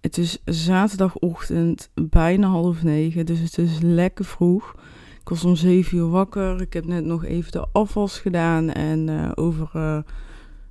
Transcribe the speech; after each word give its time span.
Het 0.00 0.18
is 0.18 0.38
zaterdagochtend, 0.44 1.90
bijna 1.94 2.48
half 2.48 2.82
negen, 2.82 3.26
dus 3.26 3.38
het 3.38 3.58
is 3.58 3.78
lekker 3.80 4.24
vroeg. 4.24 4.74
Ik 5.20 5.28
was 5.28 5.44
om 5.44 5.56
zeven 5.56 5.98
uur 5.98 6.08
wakker. 6.08 6.60
Ik 6.60 6.72
heb 6.72 6.84
net 6.84 7.04
nog 7.04 7.24
even 7.24 7.52
de 7.52 7.66
afwas 7.72 8.18
gedaan. 8.18 8.70
En 8.70 9.08
uh, 9.08 9.30
over 9.34 9.70
uh, 9.76 9.98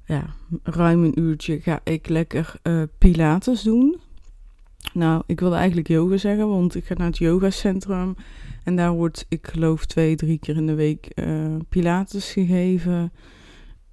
ja, 0.05 0.25
ruim 0.63 1.03
een 1.03 1.19
uurtje 1.19 1.59
ga 1.59 1.79
ik 1.83 2.07
lekker 2.07 2.53
uh, 2.63 2.83
Pilates 2.97 3.61
doen. 3.61 3.99
Nou, 4.93 5.23
ik 5.25 5.39
wilde 5.39 5.55
eigenlijk 5.55 5.87
yoga 5.87 6.17
zeggen, 6.17 6.49
want 6.49 6.75
ik 6.75 6.85
ga 6.85 6.93
naar 6.93 7.07
het 7.07 7.17
yogacentrum. 7.17 8.15
En 8.63 8.75
daar 8.75 8.91
wordt, 8.91 9.25
ik 9.29 9.47
geloof, 9.47 9.85
twee, 9.85 10.15
drie 10.15 10.39
keer 10.39 10.55
in 10.55 10.67
de 10.67 10.75
week 10.75 11.13
Pilates 11.69 12.31
gegeven. 12.31 13.11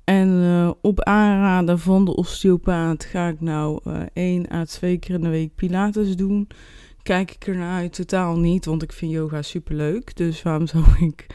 En 0.06 0.28
uh, 0.28 0.70
op 0.80 1.02
aanraden 1.02 1.78
van 1.78 2.04
de 2.04 2.16
osteopaat 2.16 3.04
ga 3.04 3.28
ik 3.28 3.40
nou 3.40 3.80
uh, 3.86 4.02
één 4.12 4.52
à 4.52 4.64
twee 4.64 4.98
keer 4.98 5.14
in 5.14 5.20
de 5.20 5.28
week 5.28 5.54
Pilates 5.54 6.16
doen. 6.16 6.48
Kijk 7.02 7.30
ik 7.30 7.46
ernaar 7.46 7.78
uit 7.78 7.92
totaal 7.92 8.38
niet, 8.38 8.64
want 8.64 8.82
ik 8.82 8.92
vind 8.92 9.12
yoga 9.12 9.42
superleuk. 9.42 10.16
Dus 10.16 10.42
waarom 10.42 10.66
zou 10.76 10.84
ik 11.00 11.26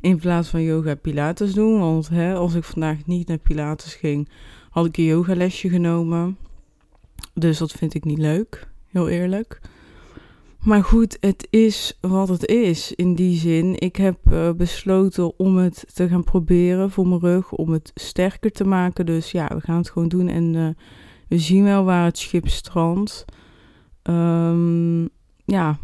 in 0.00 0.18
plaats 0.18 0.48
van 0.48 0.62
yoga 0.62 0.94
Pilates 0.94 1.52
doen? 1.52 1.78
Want 1.78 2.08
hè, 2.08 2.34
als 2.34 2.54
ik 2.54 2.64
vandaag 2.64 3.06
niet 3.06 3.28
naar 3.28 3.38
Pilates 3.38 3.94
ging, 3.94 4.28
had 4.70 4.86
ik 4.86 4.96
een 4.96 5.04
yogalesje 5.04 5.68
genomen. 5.68 6.36
Dus 7.34 7.58
dat 7.58 7.72
vind 7.72 7.94
ik 7.94 8.04
niet 8.04 8.18
leuk, 8.18 8.68
heel 8.86 9.08
eerlijk. 9.08 9.60
Maar 10.58 10.84
goed, 10.84 11.16
het 11.20 11.46
is 11.50 11.98
wat 12.00 12.28
het 12.28 12.46
is 12.46 12.92
in 12.94 13.14
die 13.14 13.36
zin. 13.36 13.80
Ik 13.80 13.96
heb 13.96 14.18
uh, 14.32 14.52
besloten 14.52 15.38
om 15.38 15.56
het 15.56 15.84
te 15.94 16.08
gaan 16.08 16.24
proberen 16.24 16.90
voor 16.90 17.08
mijn 17.08 17.20
rug, 17.20 17.52
om 17.52 17.70
het 17.70 17.90
sterker 17.94 18.50
te 18.50 18.64
maken. 18.64 19.06
Dus 19.06 19.30
ja, 19.30 19.48
we 19.54 19.60
gaan 19.60 19.76
het 19.76 19.90
gewoon 19.90 20.08
doen 20.08 20.28
en 20.28 20.54
uh, 20.54 20.68
we 21.28 21.38
zien 21.38 21.64
wel 21.64 21.84
waar 21.84 22.04
het 22.04 22.18
schip 22.18 22.48
strandt. 22.48 23.24
Um, 24.02 25.08
ja, 25.44 25.78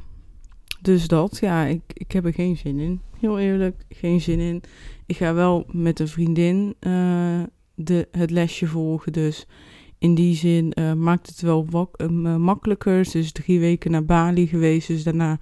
dus 0.80 1.08
dat. 1.08 1.38
Ja, 1.40 1.64
ik, 1.64 1.82
ik 1.92 2.12
heb 2.12 2.24
er 2.24 2.32
geen 2.32 2.56
zin 2.56 2.78
in. 2.78 3.00
Heel 3.18 3.38
eerlijk, 3.38 3.84
geen 3.88 4.20
zin 4.20 4.38
in. 4.38 4.62
Ik 5.06 5.16
ga 5.16 5.34
wel 5.34 5.66
met 5.70 6.00
een 6.00 6.08
vriendin 6.08 6.74
uh, 6.80 7.42
de, 7.74 8.08
het 8.10 8.30
lesje 8.30 8.66
volgen, 8.66 9.12
dus 9.12 9.46
in 10.04 10.14
die 10.14 10.34
zin 10.34 10.72
uh, 10.78 10.92
maakt 10.92 11.26
het 11.26 11.40
wel 11.40 11.66
wak, 11.70 12.02
uh, 12.02 12.36
makkelijker. 12.36 13.04
Ze 13.04 13.18
is 13.18 13.32
drie 13.32 13.60
weken 13.60 13.90
naar 13.90 14.04
Bali 14.04 14.46
geweest. 14.46 14.88
Dus 14.88 15.02
daarna 15.02 15.38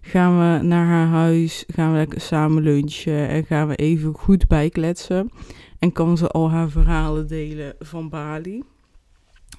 gaan 0.00 0.38
we 0.38 0.66
naar 0.66 0.86
haar 0.86 1.06
huis. 1.06 1.64
Gaan 1.66 1.90
we 1.90 1.96
lekker 1.96 2.20
samen 2.20 2.62
lunchen. 2.62 3.28
En 3.28 3.44
gaan 3.44 3.68
we 3.68 3.74
even 3.74 4.14
goed 4.14 4.48
bijkletsen. 4.48 5.30
En 5.78 5.92
kan 5.92 6.16
ze 6.16 6.28
al 6.28 6.50
haar 6.50 6.70
verhalen 6.70 7.28
delen 7.28 7.74
van 7.78 8.08
Bali. 8.08 8.62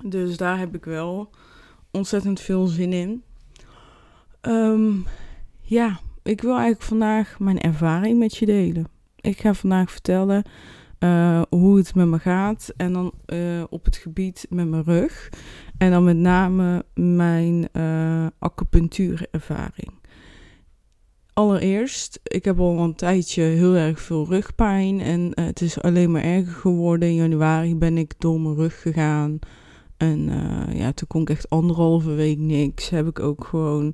Dus 0.03 0.37
daar 0.37 0.57
heb 0.57 0.75
ik 0.75 0.85
wel 0.85 1.29
ontzettend 1.91 2.39
veel 2.39 2.67
zin 2.67 2.93
in. 2.93 3.23
Um, 4.41 5.05
ja, 5.61 5.99
ik 6.23 6.41
wil 6.41 6.51
eigenlijk 6.51 6.83
vandaag 6.83 7.39
mijn 7.39 7.59
ervaring 7.59 8.19
met 8.19 8.37
je 8.37 8.45
delen. 8.45 8.87
Ik 9.15 9.39
ga 9.39 9.53
vandaag 9.53 9.91
vertellen 9.91 10.43
uh, 11.03 11.41
hoe 11.49 11.77
het 11.77 11.95
met 11.95 12.07
me 12.07 12.19
gaat. 12.19 12.73
En 12.77 12.93
dan 12.93 13.13
uh, 13.27 13.63
op 13.69 13.85
het 13.85 13.95
gebied 13.95 14.45
met 14.49 14.69
mijn 14.69 14.83
rug. 14.83 15.29
En 15.77 15.91
dan 15.91 16.03
met 16.03 16.17
name 16.17 16.85
mijn 16.93 17.67
uh, 17.73 18.25
acupunctuurervaring. 18.39 19.91
Allereerst, 21.33 22.19
ik 22.23 22.45
heb 22.45 22.59
al 22.59 22.79
een 22.79 22.95
tijdje 22.95 23.43
heel 23.43 23.75
erg 23.75 23.99
veel 23.99 24.27
rugpijn. 24.27 24.99
En 24.99 25.31
het 25.33 25.61
is 25.61 25.81
alleen 25.81 26.11
maar 26.11 26.23
erger 26.23 26.53
geworden. 26.53 27.09
In 27.09 27.15
januari 27.15 27.75
ben 27.75 27.97
ik 27.97 28.13
door 28.17 28.41
mijn 28.41 28.55
rug 28.55 28.81
gegaan. 28.81 29.39
En 29.97 30.29
ja, 30.73 30.91
toen 30.91 31.07
kon 31.07 31.21
ik 31.21 31.29
echt 31.29 31.49
anderhalve 31.49 32.13
week 32.13 32.37
niks. 32.37 32.89
Heb 32.89 33.07
ik 33.07 33.19
ook 33.19 33.43
gewoon 33.43 33.93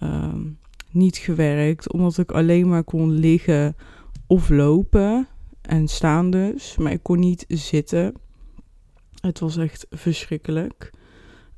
um, 0.00 0.58
niet 0.90 1.16
gewerkt. 1.16 1.92
Omdat 1.92 2.18
ik 2.18 2.32
alleen 2.32 2.68
maar 2.68 2.84
kon 2.84 3.10
liggen 3.10 3.76
of 4.26 4.48
lopen 4.48 5.28
en 5.66 5.88
staan 5.88 6.30
dus. 6.30 6.76
Maar 6.76 6.92
ik 6.92 7.02
kon 7.02 7.18
niet 7.18 7.44
zitten. 7.48 8.14
Het 9.20 9.38
was 9.38 9.56
echt 9.56 9.86
verschrikkelijk. 9.90 10.90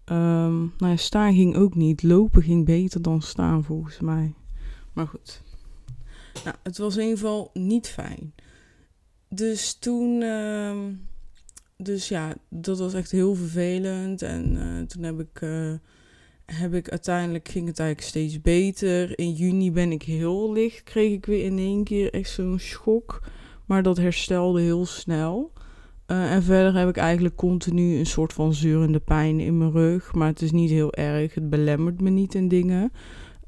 Um, 0.04 0.72
nou 0.78 0.92
ja, 0.92 0.96
staan 0.96 1.34
ging 1.34 1.56
ook 1.56 1.74
niet. 1.74 2.02
Lopen 2.02 2.42
ging 2.42 2.64
beter 2.64 3.02
dan 3.02 3.22
staan 3.22 3.64
volgens 3.64 4.00
mij. 4.00 4.34
Maar 4.92 5.06
goed. 5.06 5.42
Nou, 6.44 6.56
het 6.62 6.78
was 6.78 6.96
in 6.96 7.02
ieder 7.02 7.18
geval 7.18 7.50
niet 7.52 7.88
fijn. 7.88 8.34
Dus 9.28 9.74
toen. 9.74 10.20
Uh, 10.20 10.76
dus 11.76 12.08
ja, 12.08 12.34
dat 12.48 12.78
was 12.78 12.94
echt 12.94 13.10
heel 13.10 13.34
vervelend. 13.34 14.22
En 14.22 14.56
uh, 14.56 14.86
toen 14.86 15.02
heb 15.02 15.20
ik. 15.20 15.40
Uh, 15.40 15.74
heb 16.52 16.74
ik 16.74 16.88
uiteindelijk 16.88 17.48
ging 17.48 17.66
het 17.66 17.78
eigenlijk 17.78 18.08
steeds 18.08 18.40
beter. 18.40 19.18
In 19.18 19.32
juni 19.32 19.72
ben 19.72 19.92
ik 19.92 20.02
heel 20.02 20.52
licht. 20.52 20.82
Kreeg 20.82 21.12
ik 21.12 21.26
weer 21.26 21.44
in 21.44 21.58
één 21.58 21.84
keer 21.84 22.12
echt 22.12 22.30
zo'n 22.30 22.58
schok. 22.58 23.22
Maar 23.68 23.82
dat 23.82 23.96
herstelde 23.96 24.60
heel 24.60 24.86
snel. 24.86 25.52
Uh, 26.06 26.32
en 26.32 26.42
verder 26.42 26.74
heb 26.74 26.88
ik 26.88 26.96
eigenlijk 26.96 27.36
continu 27.36 27.98
een 27.98 28.06
soort 28.06 28.32
van 28.32 28.54
zeurende 28.54 28.98
pijn 28.98 29.40
in 29.40 29.58
mijn 29.58 29.72
rug. 29.72 30.14
Maar 30.14 30.28
het 30.28 30.42
is 30.42 30.52
niet 30.52 30.70
heel 30.70 30.92
erg. 30.92 31.34
Het 31.34 31.50
belemmert 31.50 32.00
me 32.00 32.10
niet 32.10 32.34
in 32.34 32.48
dingen. 32.48 32.92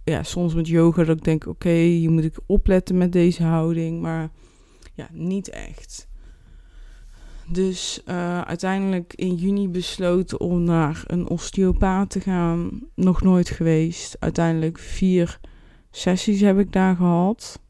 Ja, 0.05 0.23
soms 0.23 0.55
met 0.55 0.69
yoga 0.69 1.05
dat 1.05 1.17
ik 1.17 1.25
denk, 1.25 1.47
oké, 1.47 1.71
je 1.71 2.09
moet 2.09 2.25
ik 2.25 2.39
opletten 2.47 2.99
met 2.99 3.13
deze 3.13 3.43
houding. 3.43 4.01
Maar 4.01 4.31
ja, 4.95 5.09
niet 5.13 5.49
echt. 5.49 6.09
Dus 7.53 8.03
uh, 8.07 8.41
uiteindelijk 8.41 9.15
in 9.15 9.35
juni 9.35 9.69
besloten 9.69 10.41
om 10.41 10.63
naar 10.63 11.03
een 11.07 11.29
osteopaat 11.29 12.11
te 12.11 12.21
gaan. 12.21 12.81
Nog 12.95 13.23
nooit 13.23 13.51
geweest. 13.51 14.17
Uiteindelijk 14.19 14.79
vier 14.79 15.41
sessies 15.91 16.41
heb 16.41 16.59
ik 16.59 16.73
daar 16.73 16.97
gehad. 16.97 17.61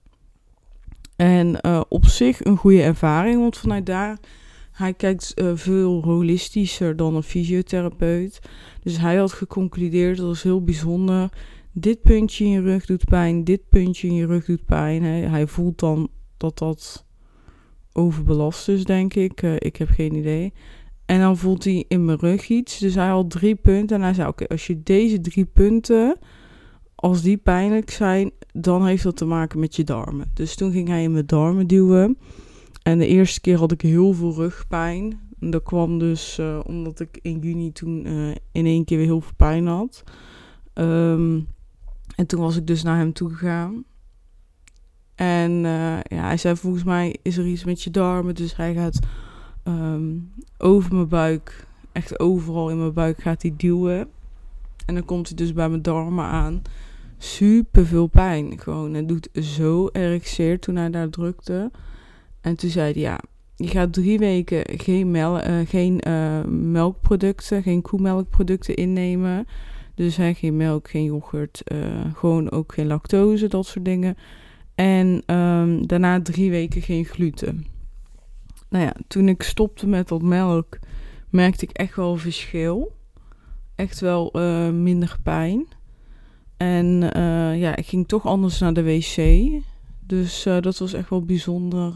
En 1.20 1.58
uh, 1.66 1.80
op 1.88 2.06
zich 2.06 2.44
een 2.44 2.56
goede 2.56 2.82
ervaring, 2.82 3.40
want 3.40 3.56
vanuit 3.56 3.86
daar, 3.86 4.18
hij 4.72 4.94
kijkt 4.94 5.32
uh, 5.34 5.50
veel 5.54 6.02
holistischer 6.02 6.96
dan 6.96 7.14
een 7.14 7.22
fysiotherapeut. 7.22 8.40
Dus 8.82 8.98
hij 8.98 9.16
had 9.16 9.32
geconcludeerd, 9.32 10.16
dat 10.16 10.34
is 10.34 10.42
heel 10.42 10.64
bijzonder. 10.64 11.28
Dit 11.72 12.02
puntje 12.02 12.44
in 12.44 12.50
je 12.50 12.60
rug 12.60 12.86
doet 12.86 13.04
pijn, 13.04 13.44
dit 13.44 13.68
puntje 13.68 14.08
in 14.08 14.14
je 14.14 14.26
rug 14.26 14.44
doet 14.44 14.64
pijn. 14.64 15.02
Hij, 15.02 15.20
hij 15.20 15.46
voelt 15.46 15.78
dan 15.78 16.08
dat 16.36 16.58
dat 16.58 17.06
overbelast 17.92 18.68
is, 18.68 18.84
denk 18.84 19.14
ik. 19.14 19.42
Uh, 19.42 19.54
ik 19.58 19.76
heb 19.76 19.88
geen 19.88 20.14
idee. 20.14 20.52
En 21.06 21.20
dan 21.20 21.36
voelt 21.36 21.64
hij 21.64 21.84
in 21.88 22.04
mijn 22.04 22.18
rug 22.18 22.48
iets. 22.48 22.78
Dus 22.78 22.94
hij 22.94 23.08
had 23.08 23.30
drie 23.30 23.54
punten. 23.54 23.96
En 23.96 24.02
hij 24.02 24.14
zei: 24.14 24.28
Oké, 24.28 24.46
als 24.46 24.66
je 24.66 24.82
deze 24.82 25.20
drie 25.20 25.44
punten, 25.44 26.16
als 27.00 27.22
die 27.22 27.36
pijnlijk 27.36 27.90
zijn, 27.90 28.30
dan 28.52 28.86
heeft 28.86 29.02
dat 29.02 29.16
te 29.16 29.24
maken 29.24 29.60
met 29.60 29.76
je 29.76 29.84
darmen. 29.84 30.30
Dus 30.34 30.56
toen 30.56 30.72
ging 30.72 30.88
hij 30.88 31.02
in 31.02 31.12
mijn 31.12 31.26
darmen 31.26 31.66
duwen. 31.66 32.18
En 32.82 32.98
de 32.98 33.06
eerste 33.06 33.40
keer 33.40 33.58
had 33.58 33.72
ik 33.72 33.80
heel 33.80 34.12
veel 34.12 34.34
rugpijn. 34.34 35.20
Dat 35.38 35.62
kwam 35.62 35.98
dus 35.98 36.38
uh, 36.38 36.60
omdat 36.64 37.00
ik 37.00 37.18
in 37.22 37.38
juni 37.38 37.72
toen 37.72 38.06
uh, 38.06 38.34
in 38.52 38.66
één 38.66 38.84
keer 38.84 38.96
weer 38.96 39.06
heel 39.06 39.20
veel 39.20 39.34
pijn 39.36 39.66
had. 39.66 40.02
Um, 40.74 41.48
en 42.16 42.26
toen 42.26 42.40
was 42.40 42.56
ik 42.56 42.66
dus 42.66 42.82
naar 42.82 42.96
hem 42.96 43.12
toe 43.12 43.30
gegaan. 43.30 43.84
En 45.14 45.50
uh, 45.50 46.00
ja, 46.02 46.22
hij 46.24 46.36
zei 46.36 46.56
volgens 46.56 46.84
mij 46.84 47.16
is 47.22 47.36
er 47.36 47.46
iets 47.46 47.64
met 47.64 47.82
je 47.82 47.90
darmen. 47.90 48.34
Dus 48.34 48.56
hij 48.56 48.74
gaat 48.74 48.98
um, 49.64 50.32
over 50.58 50.94
mijn 50.94 51.08
buik, 51.08 51.66
echt 51.92 52.18
overal 52.18 52.70
in 52.70 52.78
mijn 52.78 52.92
buik 52.92 53.22
gaat 53.22 53.42
hij 53.42 53.54
duwen. 53.56 54.08
En 54.86 54.94
dan 54.94 55.04
komt 55.04 55.28
hij 55.28 55.36
dus 55.36 55.52
bij 55.52 55.68
mijn 55.68 55.82
darmen 55.82 56.24
aan 56.24 56.62
super 57.22 57.86
veel 57.86 58.06
pijn. 58.06 58.58
Gewoon, 58.58 58.94
het 58.94 59.08
doet 59.08 59.28
zo 59.32 59.88
erg 59.92 60.26
zeer 60.26 60.58
toen 60.58 60.76
hij 60.76 60.90
daar 60.90 61.08
drukte. 61.08 61.70
En 62.40 62.56
toen 62.56 62.70
zei 62.70 62.92
hij, 62.92 63.02
ja, 63.02 63.20
je 63.56 63.66
gaat 63.66 63.92
drie 63.92 64.18
weken 64.18 64.78
geen, 64.78 65.10
mel 65.10 65.46
uh, 65.48 65.66
geen 65.66 66.00
uh, 66.08 66.44
melkproducten, 66.44 67.62
geen 67.62 67.82
koemelkproducten 67.82 68.74
innemen. 68.74 69.46
Dus 69.94 70.18
geen 70.20 70.56
melk, 70.56 70.90
geen 70.90 71.04
yoghurt, 71.04 71.62
uh, 71.72 71.78
gewoon 72.14 72.50
ook 72.50 72.72
geen 72.72 72.86
lactose, 72.86 73.48
dat 73.48 73.66
soort 73.66 73.84
dingen. 73.84 74.16
En 74.74 75.22
um, 75.36 75.86
daarna 75.86 76.22
drie 76.22 76.50
weken 76.50 76.82
geen 76.82 77.04
gluten. 77.04 77.66
Nou 78.68 78.84
ja, 78.84 78.94
toen 79.06 79.28
ik 79.28 79.42
stopte 79.42 79.86
met 79.86 80.08
dat 80.08 80.22
melk, 80.22 80.78
merkte 81.28 81.64
ik 81.64 81.70
echt 81.70 81.96
wel 81.96 82.16
verschil 82.16 82.98
echt 83.80 84.00
wel 84.00 84.30
eh, 84.32 84.70
minder 84.70 85.16
pijn. 85.22 85.66
En 86.60 87.12
eh, 87.12 87.60
ja, 87.60 87.76
ik 87.76 87.86
ging 87.86 88.08
toch 88.08 88.26
anders 88.26 88.58
naar 88.58 88.74
de 88.74 88.82
wc. 88.82 89.50
Dus 90.06 90.42
dat 90.42 90.78
was 90.78 90.92
echt 90.92 91.10
wel 91.10 91.24
bijzonder 91.24 91.92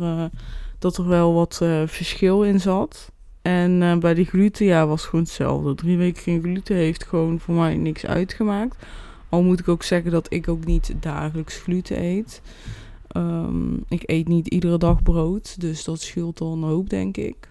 dat 0.78 0.96
er 0.96 1.08
wel 1.08 1.34
wat 1.34 1.56
verschil 1.86 2.42
in 2.42 2.60
zat. 2.60 3.12
En 3.42 4.00
bij 4.00 4.14
die 4.14 4.24
gluten, 4.24 4.66
ja, 4.66 4.86
was 4.86 5.04
gewoon 5.04 5.24
hetzelfde. 5.24 5.74
Drie 5.74 5.96
weken 5.96 6.22
geen 6.22 6.42
gluten 6.42 6.76
heeft 6.76 7.04
gewoon 7.04 7.40
voor 7.40 7.54
mij 7.54 7.76
niks 7.76 8.06
uitgemaakt. 8.06 8.76
Al 9.28 9.42
moet 9.42 9.60
ik 9.60 9.68
ook 9.68 9.82
zeggen 9.82 10.10
dat 10.10 10.32
ik 10.32 10.48
ook 10.48 10.64
niet 10.64 10.94
dagelijks 11.00 11.56
gluten 11.56 12.02
eet. 12.02 12.42
Ehm, 13.08 13.74
ik 13.88 14.02
eet 14.06 14.28
niet 14.28 14.46
iedere 14.46 14.78
dag 14.78 15.02
brood, 15.02 15.60
dus 15.60 15.84
dat 15.84 16.00
scheelt 16.00 16.40
al 16.40 16.52
een 16.52 16.62
hoop, 16.62 16.90
denk 16.90 17.16
ik. 17.16 17.50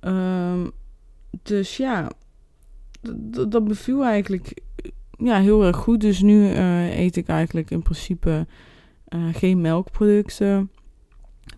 Um, 0.00 0.70
dus 1.42 1.76
ja, 1.76 2.10
dat 3.48 3.64
beviel 3.64 4.04
eigenlijk 4.04 4.54
ja, 5.22 5.40
heel 5.40 5.64
erg 5.64 5.76
goed. 5.76 6.00
Dus 6.00 6.20
nu 6.20 6.50
uh, 6.50 6.98
eet 6.98 7.16
ik 7.16 7.28
eigenlijk 7.28 7.70
in 7.70 7.82
principe 7.82 8.46
uh, 9.08 9.20
geen 9.32 9.60
melkproducten. 9.60 10.70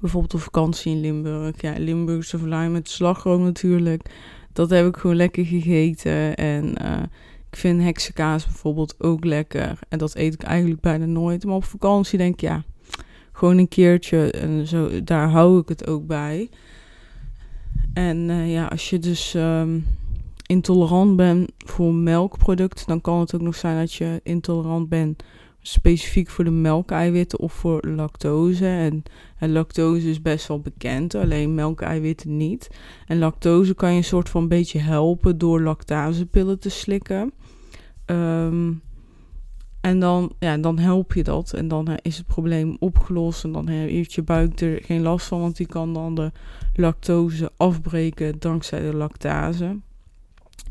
Bijvoorbeeld 0.01 0.35
op 0.35 0.41
vakantie 0.41 0.93
in 0.95 1.01
Limburg. 1.01 1.61
Ja, 1.61 1.75
Limburgse 1.79 2.39
vlaai 2.39 2.69
met 2.69 2.89
slagroom 2.89 3.43
natuurlijk. 3.43 4.11
Dat 4.53 4.71
heb 4.71 4.87
ik 4.87 4.97
gewoon 4.97 5.17
lekker 5.17 5.47
gegeten. 5.47 6.35
En 6.35 6.75
uh, 6.83 7.03
ik 7.51 7.57
vind 7.57 7.83
heksenkaas 7.83 8.45
bijvoorbeeld 8.45 8.95
ook 8.99 9.25
lekker. 9.25 9.79
En 9.89 9.99
dat 9.99 10.15
eet 10.15 10.35
ik 10.35 10.43
eigenlijk 10.43 10.81
bijna 10.81 11.05
nooit. 11.05 11.45
Maar 11.45 11.55
op 11.55 11.65
vakantie 11.65 12.19
denk 12.19 12.33
ik, 12.33 12.41
ja, 12.41 12.63
gewoon 13.33 13.59
een 13.59 13.69
keertje. 13.69 14.31
En 14.31 14.67
zo, 14.67 15.05
daar 15.05 15.29
hou 15.29 15.61
ik 15.61 15.69
het 15.69 15.87
ook 15.87 16.07
bij. 16.07 16.49
En 17.95 18.47
ja, 18.47 18.67
als 18.67 18.91
je 18.91 18.99
dus 18.99 19.35
um, 19.35 19.87
intolerant 20.43 21.17
bent 21.17 21.53
voor 21.57 21.95
melkproducten, 21.95 22.87
dan 22.87 23.01
kan 23.01 23.21
het 23.21 23.35
ook 23.35 23.41
nog 23.41 23.55
zijn 23.55 23.79
dat 23.79 23.93
je 23.93 24.21
intolerant 24.23 24.89
bent 24.89 25.23
specifiek 25.63 26.31
voor 26.31 26.45
de 26.45 26.51
melkeiwitten 26.51 27.39
of 27.39 27.53
voor 27.53 27.87
lactose. 27.87 28.67
En, 28.67 29.03
lactose 29.39 30.11
is 30.11 30.23
best 30.23 30.49
wel 30.49 30.61
bekend, 30.61 31.15
alleen 31.15 31.55
melkeiwitten 31.55 32.37
niet. 32.37 32.71
En 33.07 33.19
lactose 33.19 33.75
kan 33.75 33.91
je 33.91 33.97
een 33.97 34.05
soort 34.05 34.29
van 34.29 34.49
beetje 34.49 34.79
helpen 34.79 35.39
door 35.39 35.61
lactasepillen 35.61 36.59
te 36.59 36.71
slikken. 36.71 37.33
Um, 38.07 38.83
en 39.81 40.01
dan, 40.01 40.33
ja, 40.39 40.57
dan 40.57 40.79
help 40.79 41.13
je 41.13 41.23
dat. 41.23 41.53
En 41.53 41.69
dan 41.69 41.99
is 42.03 42.17
het 42.17 42.27
probleem 42.27 42.77
opgelost. 42.79 43.45
En 43.45 43.53
dan 43.53 43.69
heeft 43.69 44.13
je 44.13 44.23
buik 44.23 44.61
er 44.61 44.83
geen 44.83 45.03
last 45.03 45.27
van. 45.27 45.41
Want 45.41 45.57
die 45.57 45.67
kan 45.67 45.95
dan 45.95 46.15
de 46.15 46.33
lactose 46.75 47.51
afbreken 47.57 48.39
dankzij 48.39 48.81
de 48.81 48.97
lactase. 48.97 49.79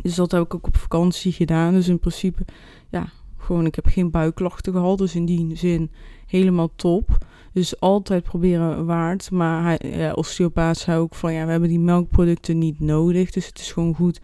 Dus 0.01 0.15
dat 0.15 0.31
heb 0.31 0.42
ik 0.42 0.53
ook 0.53 0.68
op 0.68 0.77
vakantie 0.77 1.31
gedaan. 1.31 1.74
Dus 1.74 1.88
in 1.88 2.00
principe, 2.00 2.45
ja, 2.89 3.09
gewoon 3.38 3.65
ik 3.65 3.75
heb 3.75 3.86
geen 3.86 4.12
buikklachten 4.12 4.74
gehad. 4.74 4.98
Dus 4.98 5.15
in 5.15 5.25
die 5.25 5.56
zin 5.56 5.92
helemaal 6.25 6.71
top. 6.75 7.18
Dus 7.53 7.80
altijd 7.80 8.24
proberen 8.24 8.86
waard. 8.86 9.31
Maar 9.31 9.63
hij, 9.63 9.80
ja, 9.98 10.13
osteopaat 10.13 10.77
zei 10.77 11.00
ook 11.00 11.15
van 11.15 11.33
ja, 11.33 11.45
we 11.45 11.51
hebben 11.51 11.69
die 11.69 11.80
melkproducten 11.80 12.57
niet 12.57 12.80
nodig. 12.80 13.31
Dus 13.31 13.45
het 13.45 13.59
is 13.59 13.71
gewoon 13.71 13.95
goed 13.95 14.21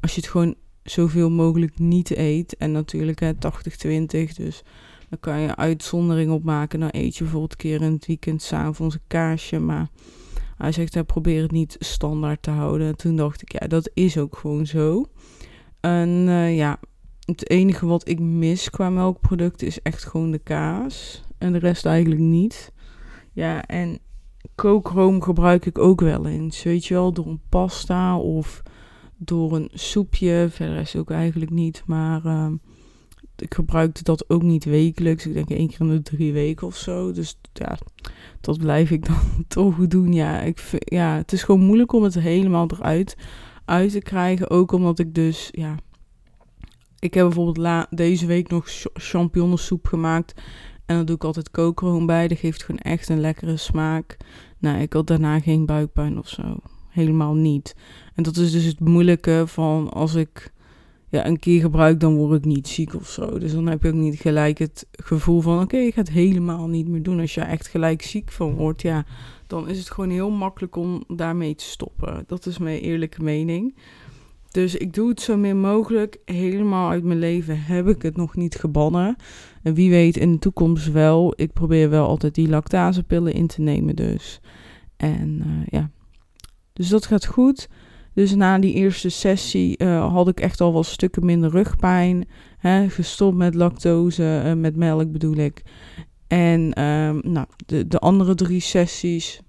als 0.00 0.14
je 0.14 0.20
het 0.20 0.30
gewoon 0.30 0.54
zoveel 0.82 1.30
mogelijk 1.30 1.78
niet 1.78 2.16
eet. 2.16 2.56
En 2.56 2.72
natuurlijk 2.72 3.20
hè, 3.20 3.32
80-20, 3.32 3.36
dus 4.36 4.62
dan 5.08 5.20
kan 5.20 5.40
je 5.40 5.56
uitzondering 5.56 6.32
op 6.32 6.44
maken. 6.44 6.80
Dan 6.80 6.88
eet 6.92 7.16
je 7.16 7.22
bijvoorbeeld 7.22 7.52
een 7.52 7.58
keer 7.58 7.82
in 7.82 7.92
het 7.92 8.06
weekend 8.06 8.42
s'avonds 8.42 8.94
een 8.94 9.00
kaasje. 9.06 9.58
Maar 9.58 9.88
hij 10.56 10.72
zegt, 10.72 10.94
hij 10.94 11.04
probeer 11.04 11.42
het 11.42 11.50
niet 11.50 11.76
standaard 11.78 12.42
te 12.42 12.50
houden. 12.50 12.86
En 12.86 12.96
toen 12.96 13.16
dacht 13.16 13.42
ik, 13.42 13.52
ja, 13.52 13.66
dat 13.66 13.90
is 13.94 14.18
ook 14.18 14.36
gewoon 14.36 14.66
zo. 14.66 15.04
En 15.80 16.08
uh, 16.08 16.56
ja, 16.56 16.78
het 17.24 17.50
enige 17.50 17.86
wat 17.86 18.08
ik 18.08 18.20
mis 18.20 18.70
qua 18.70 18.90
melkproducten 18.90 19.66
is 19.66 19.82
echt 19.82 20.04
gewoon 20.04 20.30
de 20.30 20.38
kaas. 20.38 21.22
En 21.38 21.52
de 21.52 21.58
rest 21.58 21.86
eigenlijk 21.86 22.20
niet. 22.20 22.72
Ja, 23.32 23.66
en 23.66 23.98
kookroom 24.54 25.22
gebruik 25.22 25.66
ik 25.66 25.78
ook 25.78 26.00
wel 26.00 26.26
eens. 26.26 26.62
Weet 26.62 26.86
je 26.86 26.94
wel, 26.94 27.12
door 27.12 27.26
een 27.26 27.42
pasta 27.48 28.18
of 28.18 28.62
door 29.16 29.56
een 29.56 29.70
soepje. 29.72 30.46
Verder 30.50 30.76
is 30.76 30.92
het 30.92 31.00
ook 31.00 31.10
eigenlijk 31.10 31.50
niet. 31.50 31.82
Maar 31.86 32.24
uh, 32.24 32.52
ik 33.36 33.54
gebruikte 33.54 34.02
dat 34.02 34.30
ook 34.30 34.42
niet 34.42 34.64
wekelijks. 34.64 35.26
Ik 35.26 35.34
denk 35.34 35.50
één 35.50 35.68
keer 35.68 35.80
in 35.80 35.88
de 35.88 36.02
drie 36.02 36.32
weken 36.32 36.66
of 36.66 36.76
zo. 36.76 37.12
Dus 37.12 37.38
ja, 37.52 37.78
dat 38.40 38.58
blijf 38.58 38.90
ik 38.90 39.06
dan 39.06 39.44
toch 39.48 39.76
doen. 39.76 40.12
Ja, 40.12 40.40
ik 40.40 40.62
ja, 40.78 41.16
het 41.16 41.32
is 41.32 41.42
gewoon 41.42 41.60
moeilijk 41.60 41.92
om 41.92 42.02
het 42.02 42.14
helemaal 42.14 42.70
eruit 42.70 43.16
uit 43.64 43.90
te 43.90 44.00
krijgen. 44.00 44.50
Ook 44.50 44.72
omdat 44.72 44.98
ik 44.98 45.14
dus, 45.14 45.48
ja... 45.52 45.74
Ik 46.98 47.14
heb 47.14 47.24
bijvoorbeeld 47.24 47.56
la, 47.56 47.86
deze 47.90 48.26
week 48.26 48.48
nog 48.48 48.68
champignonsoep 48.92 49.86
gemaakt. 49.86 50.42
En 50.86 50.96
dan 50.96 51.04
doe 51.04 51.16
ik 51.16 51.24
altijd 51.24 51.50
kookroom 51.50 52.06
bij. 52.06 52.28
Dat 52.28 52.38
geeft 52.38 52.62
gewoon 52.62 52.80
echt 52.80 53.08
een 53.08 53.20
lekkere 53.20 53.56
smaak. 53.56 54.16
Nou, 54.58 54.80
ik 54.80 54.92
had 54.92 55.06
daarna 55.06 55.40
geen 55.40 55.66
buikpijn 55.66 56.18
of 56.18 56.28
zo 56.28 56.56
helemaal 56.94 57.34
niet. 57.34 57.76
En 58.14 58.22
dat 58.22 58.36
is 58.36 58.52
dus 58.52 58.64
het 58.64 58.80
moeilijke 58.80 59.44
van 59.46 59.90
als 59.92 60.14
ik 60.14 60.52
ja, 61.14 61.26
een 61.26 61.38
keer 61.38 61.60
gebruik, 61.60 62.00
dan 62.00 62.16
word 62.16 62.38
ik 62.38 62.44
niet 62.44 62.68
ziek 62.68 62.94
of 62.94 63.08
zo. 63.08 63.38
Dus 63.38 63.52
dan 63.52 63.66
heb 63.66 63.82
je 63.82 63.88
ook 63.88 63.94
niet 63.94 64.20
gelijk 64.20 64.58
het 64.58 64.86
gevoel 64.92 65.40
van: 65.40 65.62
oké, 65.62 65.76
ik 65.76 65.94
ga 65.94 66.00
het 66.00 66.10
helemaal 66.10 66.68
niet 66.68 66.88
meer 66.88 67.02
doen. 67.02 67.20
Als 67.20 67.34
je 67.34 67.40
echt 67.40 67.68
gelijk 67.68 68.02
ziek 68.02 68.32
van 68.32 68.54
wordt, 68.54 68.82
ja, 68.82 69.04
dan 69.46 69.68
is 69.68 69.78
het 69.78 69.90
gewoon 69.90 70.10
heel 70.10 70.30
makkelijk 70.30 70.76
om 70.76 71.04
daarmee 71.08 71.54
te 71.54 71.64
stoppen. 71.64 72.24
Dat 72.26 72.46
is 72.46 72.58
mijn 72.58 72.80
eerlijke 72.80 73.22
mening. 73.22 73.74
Dus 74.50 74.74
ik 74.74 74.94
doe 74.94 75.08
het 75.08 75.20
zo 75.20 75.36
min 75.36 75.60
mogelijk. 75.60 76.18
Helemaal 76.24 76.90
uit 76.90 77.04
mijn 77.04 77.18
leven 77.18 77.62
heb 77.62 77.88
ik 77.88 78.02
het 78.02 78.16
nog 78.16 78.36
niet 78.36 78.54
gebannen. 78.54 79.16
En 79.62 79.74
wie 79.74 79.90
weet 79.90 80.16
in 80.16 80.32
de 80.32 80.38
toekomst 80.38 80.92
wel. 80.92 81.32
Ik 81.36 81.52
probeer 81.52 81.90
wel 81.90 82.06
altijd 82.06 82.34
die 82.34 82.48
lactasepillen 82.48 83.32
in 83.32 83.46
te 83.46 83.60
nemen 83.60 83.96
dus. 83.96 84.40
En 84.96 85.42
uh, 85.46 85.66
ja, 85.66 85.90
dus 86.72 86.88
dat 86.88 87.06
gaat 87.06 87.26
goed. 87.26 87.68
Dus 88.14 88.34
na 88.34 88.58
die 88.58 88.74
eerste 88.74 89.08
sessie 89.08 89.82
uh, 89.82 90.12
had 90.12 90.28
ik 90.28 90.40
echt 90.40 90.60
al 90.60 90.72
wel 90.72 90.82
stukken 90.82 91.24
minder 91.24 91.50
rugpijn. 91.50 92.28
Hè, 92.58 92.88
gestopt 92.88 93.36
met 93.36 93.54
lactose, 93.54 94.42
uh, 94.44 94.52
met 94.52 94.76
melk 94.76 95.12
bedoel 95.12 95.36
ik. 95.36 95.62
En 96.26 96.82
um, 96.82 97.20
nou, 97.22 97.46
de, 97.66 97.86
de 97.88 97.98
andere 97.98 98.34
drie 98.34 98.60
sessies 98.60 99.40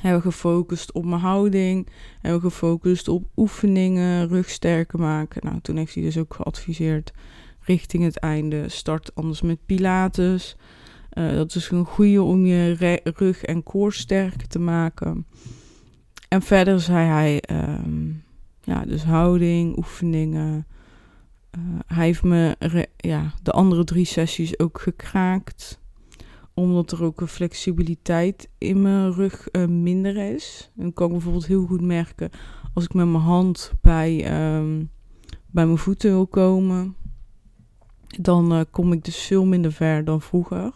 hebben 0.00 0.22
gefocust 0.22 0.92
op 0.92 1.04
mijn 1.04 1.20
houding. 1.20 1.88
Hebben 2.20 2.40
we 2.40 2.48
gefocust 2.48 3.08
op 3.08 3.24
oefeningen, 3.36 4.28
rug 4.28 4.48
sterker 4.48 4.98
maken. 4.98 5.40
Nou, 5.44 5.60
toen 5.60 5.76
heeft 5.76 5.94
hij 5.94 6.02
dus 6.02 6.18
ook 6.18 6.34
geadviseerd 6.34 7.12
richting 7.60 8.04
het 8.04 8.18
einde. 8.18 8.68
Start 8.68 9.14
anders 9.14 9.42
met 9.42 9.66
Pilates. 9.66 10.56
Uh, 11.18 11.32
dat 11.34 11.54
is 11.54 11.70
een 11.70 11.84
goede 11.84 12.22
om 12.22 12.46
je 12.46 13.00
rug 13.02 13.42
en 13.42 13.62
koor 13.62 13.92
sterker 13.92 14.48
te 14.48 14.58
maken. 14.58 15.26
En 16.32 16.42
verder 16.42 16.80
zei 16.80 17.08
hij, 17.08 17.42
um, 17.50 18.24
ja, 18.60 18.84
dus 18.84 19.04
houding, 19.04 19.76
oefeningen. 19.76 20.66
Uh, 21.58 21.62
hij 21.86 22.04
heeft 22.04 22.22
me 22.22 22.56
ja, 22.96 23.34
de 23.42 23.50
andere 23.50 23.84
drie 23.84 24.04
sessies 24.04 24.58
ook 24.58 24.80
gekraakt. 24.80 25.80
Omdat 26.54 26.92
er 26.92 27.02
ook 27.04 27.20
een 27.20 27.28
flexibiliteit 27.28 28.48
in 28.58 28.82
mijn 28.82 29.12
rug 29.12 29.48
uh, 29.52 29.66
minder 29.66 30.16
is. 30.34 30.70
En 30.76 30.92
kan 30.92 31.06
ik 31.06 31.12
bijvoorbeeld 31.12 31.46
heel 31.46 31.66
goed 31.66 31.80
merken 31.80 32.30
als 32.74 32.84
ik 32.84 32.94
met 32.94 33.06
mijn 33.06 33.22
hand 33.22 33.72
bij, 33.80 34.14
um, 34.56 34.90
bij 35.50 35.66
mijn 35.66 35.78
voeten 35.78 36.10
wil 36.10 36.26
komen. 36.26 36.96
Dan 38.20 38.52
uh, 38.52 38.60
kom 38.70 38.92
ik 38.92 39.04
dus 39.04 39.16
veel 39.16 39.44
minder 39.44 39.72
ver 39.72 40.04
dan 40.04 40.20
vroeger. 40.20 40.72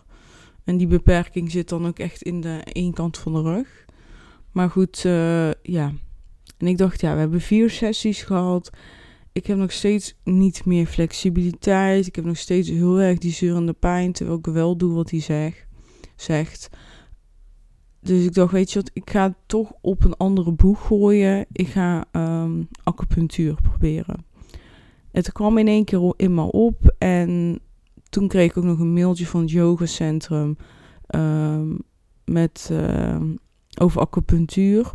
En 0.64 0.76
die 0.76 0.86
beperking 0.86 1.50
zit 1.50 1.68
dan 1.68 1.86
ook 1.86 1.98
echt 1.98 2.22
in 2.22 2.40
de 2.40 2.60
één 2.72 2.92
kant 2.92 3.18
van 3.18 3.32
de 3.32 3.42
rug. 3.42 3.85
Maar 4.56 4.70
goed, 4.70 5.04
uh, 5.06 5.50
ja. 5.62 5.92
En 6.58 6.66
ik 6.66 6.78
dacht, 6.78 7.00
ja, 7.00 7.12
we 7.12 7.18
hebben 7.18 7.40
vier 7.40 7.70
sessies 7.70 8.22
gehad. 8.22 8.70
Ik 9.32 9.46
heb 9.46 9.56
nog 9.56 9.72
steeds 9.72 10.14
niet 10.24 10.64
meer 10.64 10.86
flexibiliteit. 10.86 12.06
Ik 12.06 12.16
heb 12.16 12.24
nog 12.24 12.36
steeds 12.36 12.68
heel 12.68 13.00
erg 13.00 13.18
die 13.18 13.32
zeurende 13.32 13.72
pijn. 13.72 14.12
Terwijl 14.12 14.38
ik 14.38 14.46
wel 14.46 14.76
doe 14.76 14.94
wat 14.94 15.10
hij 15.10 15.20
zeg, 15.20 15.66
zegt. 16.14 16.68
Dus 18.00 18.24
ik 18.24 18.34
dacht, 18.34 18.52
weet 18.52 18.72
je 18.72 18.78
wat, 18.78 18.90
ik 18.92 19.10
ga 19.10 19.36
toch 19.46 19.72
op 19.80 20.04
een 20.04 20.16
andere 20.16 20.52
boeg 20.52 20.86
gooien. 20.86 21.46
Ik 21.52 21.68
ga 21.68 22.04
um, 22.12 22.68
acupunctuur 22.82 23.54
proberen. 23.62 24.24
Het 25.12 25.32
kwam 25.32 25.58
in 25.58 25.68
één 25.68 25.84
keer 25.84 26.12
in 26.16 26.34
me 26.34 26.52
op. 26.52 26.94
En 26.98 27.60
toen 28.08 28.28
kreeg 28.28 28.50
ik 28.50 28.56
ook 28.56 28.64
nog 28.64 28.78
een 28.78 28.92
mailtje 28.92 29.26
van 29.26 29.40
het 29.40 29.50
yogacentrum. 29.50 30.56
Um, 31.14 31.78
met 32.24 32.68
uh, 32.72 33.16
over 33.80 34.00
acupunctuur. 34.00 34.90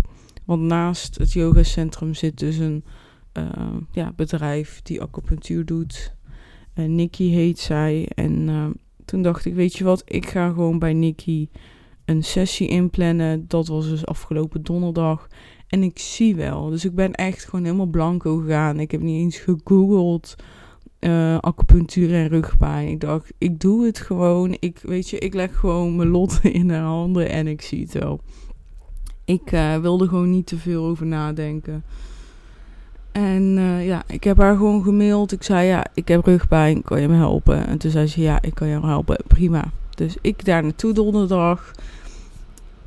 Want 0.46 0.62
naast 0.62 1.18
het 1.18 1.32
yogacentrum 1.32 2.14
zit 2.14 2.40
dus 2.40 2.58
een 2.58 2.84
uh, 3.38 3.44
ja, 3.92 4.14
bedrijf 4.16 4.82
die 4.82 5.02
acupunctuur 5.02 5.66
doet. 5.66 6.16
Uh, 6.76 6.86
Nikki 6.86 7.34
heet 7.34 7.60
zij. 7.60 8.10
En 8.16 8.48
uh, 8.48 8.66
toen 9.06 9.22
dacht 9.22 9.46
ik, 9.46 9.54
weet 9.54 9.76
je 9.76 9.84
wat, 9.84 10.04
ik 10.06 10.30
ga 10.30 10.50
gewoon 10.50 10.80
bij 10.80 10.94
Nikki 10.94 11.50
een 12.06 12.24
sessie 12.24 12.68
inplannen. 12.68 13.48
Dat 13.48 13.68
was 13.68 13.90
dus 13.90 14.06
afgelopen 14.06 14.64
donderdag. 14.64 15.28
En 15.68 15.84
ik 15.84 16.00
zie 16.00 16.36
wel. 16.36 16.70
Dus 16.70 16.86
ik 16.86 16.96
ben 16.96 17.14
echt 17.14 17.46
gewoon 17.46 17.66
helemaal 17.66 17.86
blanco 17.86 18.38
gegaan. 18.38 18.80
Ik 18.80 18.92
heb 18.92 19.02
niet 19.02 19.22
eens 19.22 19.38
gegoogeld 19.38 20.36
uh, 21.00 21.38
acupunctuur 21.38 22.14
en 22.14 22.28
rugpijn. 22.28 22.88
Ik 22.88 23.00
dacht, 23.00 23.34
ik 23.38 23.60
doe 23.60 23.86
het 23.86 23.98
gewoon. 23.98 24.58
Ik, 24.60 24.80
weet 24.80 25.10
je, 25.10 25.18
ik 25.20 25.34
leg 25.34 25.56
gewoon 25.56 25.96
mijn 25.96 26.10
lot 26.10 26.40
in 26.62 26.70
haar 26.70 26.84
handen 26.84 27.30
en 27.30 27.48
ik 27.48 27.62
zie 27.62 27.82
het 27.82 27.94
wel. 27.94 28.22
Ik 29.26 29.52
uh, 29.52 29.78
wilde 29.78 30.08
gewoon 30.08 30.30
niet 30.30 30.48
te 30.48 30.58
veel 30.58 30.86
over 30.86 31.06
nadenken. 31.06 31.84
En 33.12 33.58
uh, 33.58 33.86
ja, 33.86 34.04
ik 34.08 34.24
heb 34.24 34.38
haar 34.38 34.56
gewoon 34.56 34.84
gemaild. 34.84 35.32
Ik 35.32 35.44
zei, 35.44 35.68
ja, 35.68 35.86
ik 35.94 36.08
heb 36.08 36.26
rugpijn, 36.26 36.84
kan 36.84 37.02
je 37.02 37.08
me 37.08 37.16
helpen? 37.16 37.68
En 37.68 37.78
toen 37.78 37.92
zei 37.92 38.08
ze, 38.08 38.22
ja, 38.22 38.42
ik 38.42 38.54
kan 38.54 38.68
je 38.68 38.80
helpen, 38.80 39.18
prima. 39.28 39.72
Dus 39.96 40.16
ik 40.22 40.46
daar 40.46 40.64
naartoe 40.64 40.94
donderdag. 40.94 41.72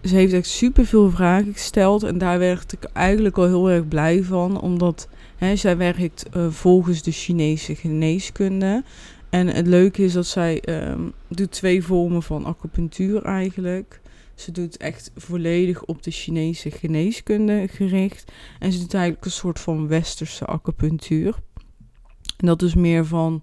Ze 0.02 0.14
heeft 0.14 0.32
echt 0.32 0.46
super 0.46 0.86
veel 0.86 1.10
vragen 1.10 1.52
gesteld. 1.52 2.02
En 2.02 2.18
daar 2.18 2.38
werd 2.38 2.72
ik 2.72 2.84
eigenlijk 2.92 3.38
al 3.38 3.46
heel 3.46 3.70
erg 3.70 3.88
blij 3.88 4.22
van. 4.22 4.60
Omdat 4.60 5.08
hè, 5.36 5.56
zij 5.56 5.76
werkt 5.76 6.26
uh, 6.36 6.46
volgens 6.50 7.02
de 7.02 7.10
Chinese 7.10 7.74
geneeskunde. 7.74 8.82
En 9.30 9.46
het 9.46 9.66
leuke 9.66 10.02
is 10.02 10.12
dat 10.12 10.26
zij 10.26 10.62
um, 10.68 11.12
doet 11.28 11.50
twee 11.50 11.84
vormen 11.84 12.22
van 12.22 12.44
acupunctuur 12.44 13.22
eigenlijk. 13.22 14.00
Ze 14.34 14.50
doet 14.50 14.76
echt 14.76 15.10
volledig 15.14 15.84
op 15.84 16.02
de 16.02 16.10
Chinese 16.10 16.70
geneeskunde 16.70 17.68
gericht. 17.68 18.32
En 18.58 18.72
ze 18.72 18.78
doet 18.78 18.94
eigenlijk 18.94 19.24
een 19.24 19.30
soort 19.30 19.60
van 19.60 19.88
westerse 19.88 20.44
acupunctuur. 20.44 21.34
En 22.36 22.46
dat 22.46 22.62
is 22.62 22.74
meer 22.74 23.06
van 23.06 23.42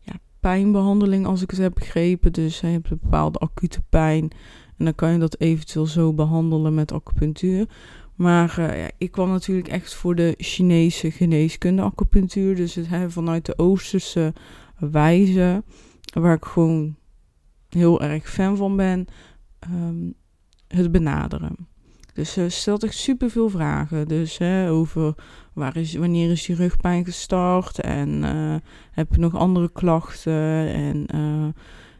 ja, 0.00 0.12
pijnbehandeling, 0.40 1.26
als 1.26 1.42
ik 1.42 1.50
het 1.50 1.60
heb 1.60 1.74
begrepen. 1.74 2.32
Dus 2.32 2.60
je 2.60 2.66
hebt 2.66 2.90
een 2.90 2.98
bepaalde 3.02 3.38
acute 3.38 3.82
pijn. 3.88 4.30
En 4.76 4.84
dan 4.84 4.94
kan 4.94 5.12
je 5.12 5.18
dat 5.18 5.40
eventueel 5.40 5.86
zo 5.86 6.12
behandelen 6.12 6.74
met 6.74 6.92
acupunctuur. 6.92 7.68
Maar 8.14 8.56
uh, 8.58 8.78
ja, 8.82 8.90
ik 8.98 9.10
kwam 9.10 9.30
natuurlijk 9.30 9.68
echt 9.68 9.94
voor 9.94 10.14
de 10.14 10.34
Chinese 10.38 11.10
geneeskunde 11.10 11.82
acupunctuur. 11.82 12.56
Dus 12.56 12.74
het 12.74 12.88
hè, 12.88 13.10
vanuit 13.10 13.46
de 13.46 13.58
Oosterse 13.58 14.32
wijze, 14.78 15.62
waar 16.12 16.36
ik 16.36 16.44
gewoon 16.44 16.96
heel 17.68 18.02
erg 18.02 18.30
fan 18.30 18.56
van 18.56 18.76
ben. 18.76 19.06
Um, 19.72 20.14
het 20.74 20.92
benaderen. 20.92 21.56
Dus 22.14 22.32
ze 22.32 22.48
stelt 22.48 22.84
echt 22.84 22.94
super 22.94 23.30
veel 23.30 23.48
vragen. 23.48 24.08
Dus 24.08 24.38
hè, 24.38 24.70
over 24.70 25.14
waar 25.52 25.76
is, 25.76 25.94
wanneer 25.94 26.30
is 26.30 26.46
die 26.46 26.56
rugpijn 26.56 27.04
gestart 27.04 27.80
en 27.80 28.08
uh, 28.22 28.56
heb 28.90 29.06
je 29.10 29.20
nog 29.20 29.36
andere 29.36 29.72
klachten 29.72 30.72
en 30.72 31.06
uh, 31.14 31.46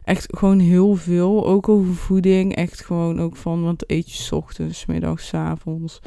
echt 0.04 0.36
gewoon 0.36 0.58
heel 0.58 0.94
veel. 0.94 1.46
Ook 1.46 1.68
over 1.68 1.94
voeding, 1.94 2.54
echt 2.54 2.84
gewoon 2.84 3.20
ook 3.20 3.36
van 3.36 3.62
wat 3.62 3.84
eet 3.86 4.12
je 4.12 4.22
s 4.22 4.32
ochtends, 4.32 4.86
middags, 4.86 5.34
avonds. 5.34 6.00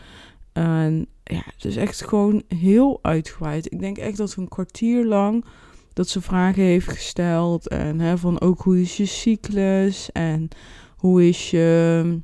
En 0.54 1.08
ja, 1.24 1.42
het 1.46 1.66
is 1.66 1.76
echt 1.76 2.08
gewoon 2.08 2.44
heel 2.48 3.00
uitgebreid. 3.02 3.72
Ik 3.72 3.80
denk 3.80 3.98
echt 3.98 4.18
dat 4.18 4.36
een 4.36 4.48
kwartier 4.48 5.06
lang 5.06 5.46
dat 5.94 6.10
ze 6.10 6.22
vragen 6.22 6.64
heeft 6.64 6.90
gesteld 6.90 7.68
en 7.68 8.00
hè, 8.00 8.18
van 8.18 8.42
ook 8.42 8.62
hoe 8.62 8.82
is 8.82 8.98
je 8.98 9.06
cyclus 9.06 10.12
en 10.12 10.48
hoe 10.96 11.28
is 11.28 11.50
je 11.50 12.20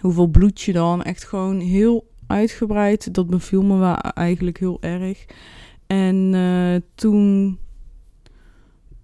hoeveel 0.00 0.26
bloed 0.26 0.60
je 0.60 0.72
dan. 0.72 1.02
Echt 1.02 1.24
gewoon 1.24 1.60
heel 1.60 2.06
uitgebreid. 2.26 3.14
Dat 3.14 3.26
beviel 3.26 3.62
me 3.62 3.76
wel 3.76 3.94
eigenlijk 3.94 4.58
heel 4.58 4.78
erg. 4.80 5.24
En 5.86 6.32
uh, 6.34 6.76
toen. 6.94 7.58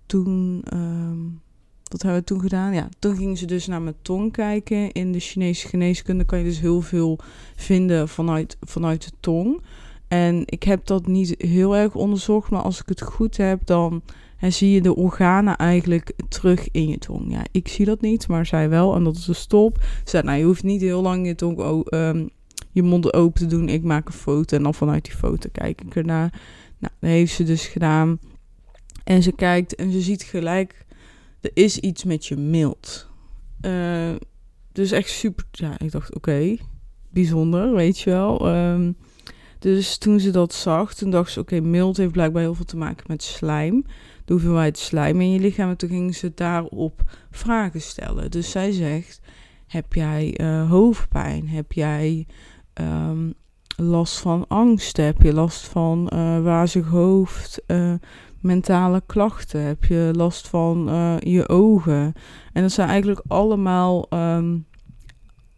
Toen. 0.06 0.64
Um, 0.74 1.42
wat 1.84 2.02
hebben 2.02 2.20
we 2.20 2.26
toen 2.26 2.40
gedaan? 2.40 2.74
Ja, 2.74 2.88
toen 2.98 3.16
gingen 3.16 3.36
ze 3.36 3.46
dus 3.46 3.66
naar 3.66 3.82
mijn 3.82 3.96
tong 4.02 4.32
kijken. 4.32 4.92
In 4.92 5.12
de 5.12 5.20
Chinese 5.20 5.68
geneeskunde 5.68 6.24
kan 6.24 6.38
je 6.38 6.44
dus 6.44 6.60
heel 6.60 6.80
veel 6.80 7.18
vinden 7.56 8.08
vanuit, 8.08 8.56
vanuit 8.60 9.04
de 9.04 9.10
tong. 9.20 9.62
En 10.08 10.42
ik 10.46 10.62
heb 10.62 10.86
dat 10.86 11.06
niet 11.06 11.34
heel 11.38 11.76
erg 11.76 11.94
onderzocht, 11.94 12.50
maar 12.50 12.62
als 12.62 12.80
ik 12.80 12.88
het 12.88 13.02
goed 13.02 13.36
heb, 13.36 13.66
dan 13.66 14.02
en 14.38 14.52
zie 14.52 14.70
je 14.70 14.80
de 14.80 14.96
organen 14.96 15.56
eigenlijk 15.56 16.12
terug 16.28 16.68
in 16.70 16.88
je 16.88 16.98
tong. 16.98 17.32
Ja, 17.32 17.44
ik 17.50 17.68
zie 17.68 17.84
dat 17.84 18.00
niet, 18.00 18.28
maar 18.28 18.46
zij 18.46 18.68
wel. 18.68 18.94
En 18.94 19.04
dat 19.04 19.16
is 19.16 19.24
de 19.24 19.32
stop. 19.32 19.78
Ze 19.82 20.10
zei, 20.10 20.22
nou, 20.22 20.38
je 20.38 20.44
hoeft 20.44 20.62
niet 20.62 20.80
heel 20.80 21.02
lang 21.02 21.26
je 21.26 21.34
tong, 21.34 21.86
um, 21.92 22.30
je 22.70 22.82
mond 22.82 23.12
open 23.12 23.40
te 23.40 23.46
doen. 23.46 23.68
Ik 23.68 23.82
maak 23.82 24.06
een 24.06 24.12
foto 24.12 24.56
en 24.56 24.62
dan 24.62 24.74
vanuit 24.74 25.04
die 25.04 25.14
foto 25.14 25.48
kijk 25.52 25.80
ik 25.80 25.96
ernaar. 25.96 26.40
Nou, 26.78 26.92
dat 27.00 27.10
heeft 27.10 27.34
ze 27.34 27.42
dus 27.42 27.66
gedaan. 27.66 28.18
En 29.04 29.22
ze 29.22 29.32
kijkt 29.32 29.74
en 29.74 29.92
ze 29.92 30.00
ziet 30.00 30.22
gelijk, 30.22 30.86
er 31.40 31.50
is 31.54 31.78
iets 31.78 32.04
met 32.04 32.26
je 32.26 32.36
mild. 32.36 33.08
Uh, 33.60 34.14
dus 34.72 34.90
echt 34.90 35.10
super, 35.10 35.44
ja, 35.50 35.78
ik 35.78 35.90
dacht, 35.90 36.14
oké, 36.14 36.56
bijzonder, 37.10 37.74
weet 37.74 37.98
je 37.98 38.10
wel. 38.10 38.54
Um, 38.54 38.96
dus 39.58 39.98
toen 39.98 40.20
ze 40.20 40.30
dat 40.30 40.52
zag, 40.52 40.94
toen 40.94 41.10
dacht 41.10 41.32
ze, 41.32 41.40
oké, 41.40 41.54
okay, 41.54 41.68
mild 41.68 41.96
heeft 41.96 42.12
blijkbaar 42.12 42.42
heel 42.42 42.54
veel 42.54 42.64
te 42.64 42.76
maken 42.76 43.04
met 43.08 43.22
slijm 43.22 43.84
de 44.24 44.32
hoeveelheid 44.32 44.78
slijm 44.78 45.20
in 45.20 45.30
je 45.30 45.40
lichaam. 45.40 45.68
En 45.68 45.76
toen 45.76 45.88
ging 45.88 46.14
ze 46.14 46.32
daarop 46.34 47.02
vragen 47.30 47.80
stellen. 47.80 48.30
Dus 48.30 48.50
zij 48.50 48.72
zegt: 48.72 49.20
Heb 49.66 49.92
jij 49.92 50.40
uh, 50.40 50.70
hoofdpijn? 50.70 51.48
Heb 51.48 51.72
jij 51.72 52.26
um, 52.74 53.34
last 53.76 54.18
van 54.18 54.44
angst? 54.48 54.96
Heb 54.96 55.22
je 55.22 55.32
last 55.32 55.66
van 55.68 56.10
uh, 56.14 56.42
wazig 56.42 56.86
hoofd? 56.86 57.62
Uh, 57.66 57.92
mentale 58.40 59.02
klachten? 59.06 59.60
Heb 59.60 59.84
je 59.84 60.10
last 60.16 60.48
van 60.48 60.90
je 61.20 61.48
ogen? 61.48 62.12
En 62.52 62.62
dat 62.62 62.72
zijn 62.72 62.88
eigenlijk 62.88 63.22
allemaal 63.26 64.06
um, 64.10 64.66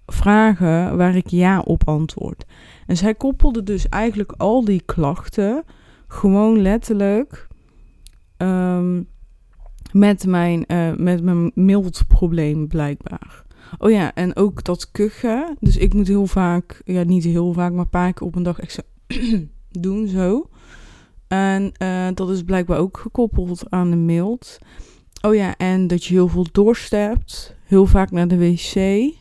vragen 0.06 0.96
waar 0.96 1.16
ik 1.16 1.28
ja 1.28 1.60
op 1.60 1.88
antwoord. 1.88 2.44
En 2.86 2.96
zij 2.96 3.14
koppelde 3.14 3.62
dus 3.62 3.88
eigenlijk 3.88 4.32
al 4.36 4.64
die 4.64 4.82
klachten 4.84 5.64
gewoon 6.08 6.62
letterlijk 6.62 7.46
um, 8.38 9.08
met 9.92 10.26
mijn, 10.26 10.64
uh, 10.68 10.94
met 10.94 11.22
mijn 11.22 11.50
mildprobleem 11.54 12.68
blijkbaar. 12.68 13.44
Oh 13.78 13.90
ja, 13.90 14.14
en 14.14 14.36
ook 14.36 14.64
dat 14.64 14.90
kuchen. 14.90 15.56
Dus 15.60 15.76
ik 15.76 15.94
moet 15.94 16.08
heel 16.08 16.26
vaak, 16.26 16.80
ja 16.84 17.02
niet 17.02 17.24
heel 17.24 17.52
vaak, 17.52 17.72
maar 17.72 17.80
een 17.80 17.88
paar 17.88 18.12
keer 18.12 18.26
op 18.26 18.34
een 18.34 18.42
dag 18.42 18.58
echt 18.58 18.82
doen 19.70 20.06
zo. 20.06 20.48
En 21.28 21.72
uh, 21.82 22.08
dat 22.14 22.30
is 22.30 22.42
blijkbaar 22.42 22.78
ook 22.78 22.98
gekoppeld 22.98 23.70
aan 23.70 23.90
de 23.90 23.96
mild. 23.96 24.58
Oh 25.22 25.34
ja, 25.34 25.56
en 25.56 25.86
dat 25.86 26.04
je 26.04 26.14
heel 26.14 26.28
veel 26.28 26.46
dorst 26.52 26.90
hebt. 26.90 27.56
Heel 27.64 27.86
vaak 27.86 28.10
naar 28.10 28.28
de 28.28 28.38
wc. 28.38 28.74
Uh, 28.74 29.12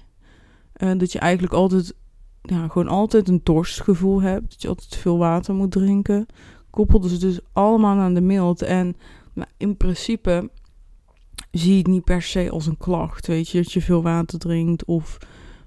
dat 0.97 1.11
je 1.11 1.19
eigenlijk 1.19 1.53
altijd, 1.53 1.93
ja, 2.41 2.67
gewoon 2.67 2.87
altijd 2.87 3.27
een 3.27 3.41
dorstgevoel 3.43 4.21
hebt. 4.21 4.49
Dat 4.49 4.61
je 4.61 4.67
altijd 4.67 4.95
veel 4.95 5.17
water 5.17 5.53
moet 5.53 5.71
drinken 5.71 6.25
koppelde 6.75 7.09
ze 7.09 7.17
dus 7.17 7.39
allemaal 7.53 7.97
aan 7.97 8.13
de 8.13 8.21
mild. 8.21 8.61
En 8.61 8.95
nou, 9.33 9.47
in 9.57 9.77
principe 9.77 10.49
zie 11.51 11.77
het 11.77 11.87
niet 11.87 12.03
per 12.03 12.21
se 12.21 12.49
als 12.49 12.65
een 12.65 12.77
klacht. 12.77 13.27
Weet 13.27 13.49
je, 13.49 13.61
dat 13.61 13.71
je 13.71 13.81
veel 13.81 14.01
water 14.01 14.39
drinkt 14.39 14.85
of 14.85 15.17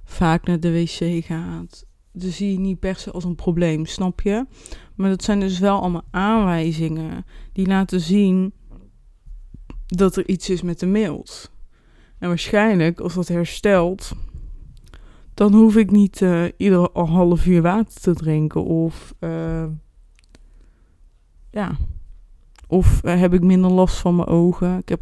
vaak 0.04 0.46
naar 0.46 0.60
de 0.60 0.72
wc 0.72 1.24
gaat. 1.24 1.86
Dus 2.12 2.36
zie 2.36 2.52
je 2.52 2.58
niet 2.58 2.78
per 2.78 2.96
se 2.96 3.10
als 3.10 3.24
een 3.24 3.34
probleem, 3.34 3.86
snap 3.86 4.20
je? 4.20 4.46
Maar 4.94 5.10
dat 5.10 5.24
zijn 5.24 5.40
dus 5.40 5.58
wel 5.58 5.80
allemaal 5.80 6.04
aanwijzingen 6.10 7.24
die 7.52 7.66
laten 7.66 8.00
zien 8.00 8.52
dat 9.86 10.16
er 10.16 10.28
iets 10.28 10.50
is 10.50 10.62
met 10.62 10.80
de 10.80 10.86
mild. 10.86 11.52
En 12.18 12.28
waarschijnlijk, 12.28 13.00
als 13.00 13.14
dat 13.14 13.28
herstelt, 13.28 14.12
dan 15.34 15.52
hoef 15.52 15.76
ik 15.76 15.90
niet 15.90 16.20
uh, 16.20 16.44
ieder 16.56 16.88
half 16.92 17.46
uur 17.46 17.62
water 17.62 18.00
te 18.00 18.14
drinken 18.14 18.64
of 18.64 19.14
uh, 19.20 19.64
ja. 21.58 21.76
Of 22.66 23.00
uh, 23.04 23.20
heb 23.20 23.34
ik 23.34 23.42
minder 23.42 23.70
last 23.70 23.96
van 23.96 24.16
mijn 24.16 24.28
ogen. 24.28 24.78
Ik 24.78 24.88
heb 24.88 25.00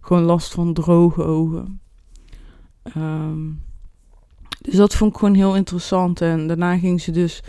gewoon 0.00 0.22
last 0.22 0.54
van 0.54 0.72
droge 0.72 1.22
ogen. 1.22 1.80
Um, 2.96 3.62
dus 4.60 4.74
dat 4.74 4.94
vond 4.94 5.12
ik 5.12 5.18
gewoon 5.18 5.34
heel 5.34 5.56
interessant. 5.56 6.20
En 6.20 6.46
daarna 6.46 6.78
ging 6.78 7.00
ze 7.00 7.10
dus 7.10 7.42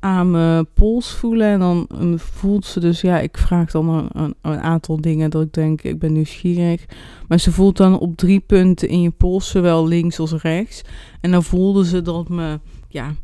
aan 0.00 0.30
mijn 0.30 0.72
pols 0.72 1.10
voelen. 1.10 1.48
En 1.48 1.58
dan 1.58 1.88
um, 2.00 2.18
voelt 2.18 2.64
ze 2.64 2.80
dus, 2.80 3.00
ja, 3.00 3.20
ik 3.20 3.36
vraag 3.36 3.70
dan 3.70 3.88
een, 3.88 4.08
een, 4.12 4.34
een, 4.42 4.60
aantal 4.60 5.00
dingen 5.00 5.30
dat 5.30 5.42
ik 5.42 5.52
denk, 5.52 5.82
ik 5.82 5.98
ben 5.98 6.12
nieuwsgierig. 6.12 6.84
Maar 7.28 7.40
ze 7.40 7.52
voelt 7.52 7.76
dan 7.76 7.98
op 7.98 8.16
drie 8.16 8.40
punten 8.40 8.88
in 8.88 9.00
je 9.00 9.10
pols, 9.10 9.50
zowel 9.50 9.86
links 9.86 10.18
als 10.18 10.32
rechts. 10.32 10.82
En 11.20 11.30
dan 11.30 11.42
voelde 11.42 11.84
ze 11.86 12.02
dat 12.02 12.28
me, 12.28 12.60
ja, 12.88 13.14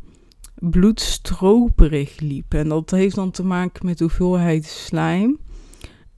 bloedstroperig 0.54 2.20
liep. 2.20 2.54
En 2.54 2.68
dat 2.68 2.90
heeft 2.90 3.14
dan 3.14 3.30
te 3.30 3.44
maken 3.44 3.86
met 3.86 4.00
hoeveelheid 4.00 4.64
slijm. 4.64 5.38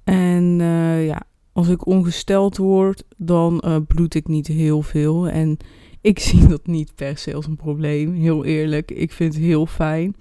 En 0.04 0.58
uh, 0.60 1.06
ja, 1.06 1.22
als 1.52 1.68
ik 1.68 1.86
ongesteld 1.86 2.56
word, 2.56 3.04
dan 3.16 3.62
uh, 3.66 3.76
bloed 3.86 4.14
ik 4.14 4.28
niet 4.28 4.46
heel 4.46 4.82
veel. 4.82 5.28
En 5.28 5.56
ik 6.00 6.18
zie 6.18 6.46
dat 6.46 6.66
niet 6.66 6.94
per 6.94 7.18
se 7.18 7.34
als 7.34 7.46
een 7.46 7.56
probleem, 7.56 8.14
heel 8.14 8.44
eerlijk. 8.44 8.90
Ik 8.90 9.12
vind 9.12 9.34
het 9.34 9.42
heel 9.42 9.66
fijn. 9.66 10.16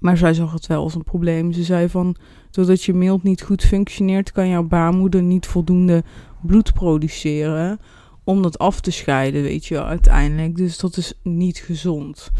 Maar 0.00 0.16
zij 0.16 0.34
zag 0.34 0.52
het 0.52 0.66
wel 0.66 0.82
als 0.82 0.94
een 0.94 1.04
probleem. 1.04 1.52
Ze 1.52 1.62
zei 1.62 1.88
van, 1.88 2.16
doordat 2.50 2.82
je 2.82 2.94
mild 2.94 3.22
niet 3.22 3.42
goed 3.42 3.62
functioneert, 3.62 4.32
kan 4.32 4.48
jouw 4.48 4.62
baarmoeder 4.62 5.22
niet 5.22 5.46
voldoende 5.46 6.04
bloed 6.42 6.72
produceren 6.72 7.80
om 8.24 8.42
dat 8.42 8.58
af 8.58 8.80
te 8.80 8.90
scheiden, 8.90 9.42
weet 9.42 9.66
je, 9.66 9.84
uiteindelijk. 9.84 10.56
Dus 10.56 10.78
dat 10.78 10.96
is 10.96 11.12
niet 11.22 11.58
gezond. 11.58 12.30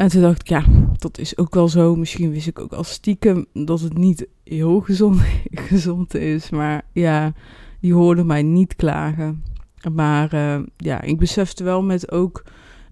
En 0.00 0.08
toen 0.08 0.20
dacht 0.20 0.40
ik, 0.40 0.48
ja, 0.48 0.64
dat 0.98 1.18
is 1.18 1.38
ook 1.38 1.54
wel 1.54 1.68
zo. 1.68 1.96
Misschien 1.96 2.30
wist 2.30 2.46
ik 2.46 2.58
ook 2.58 2.72
al 2.72 2.84
stiekem 2.84 3.46
dat 3.52 3.80
het 3.80 3.98
niet 3.98 4.26
heel 4.44 4.80
gezond, 4.80 5.20
gezond 5.68 6.14
is. 6.14 6.50
Maar 6.50 6.82
ja, 6.92 7.32
die 7.80 7.94
hoorde 7.94 8.24
mij 8.24 8.42
niet 8.42 8.76
klagen. 8.76 9.44
Maar 9.92 10.34
uh, 10.34 10.60
ja, 10.76 11.00
ik 11.00 11.18
besefte 11.18 11.64
wel 11.64 11.82
met 11.82 12.10
ook, 12.10 12.44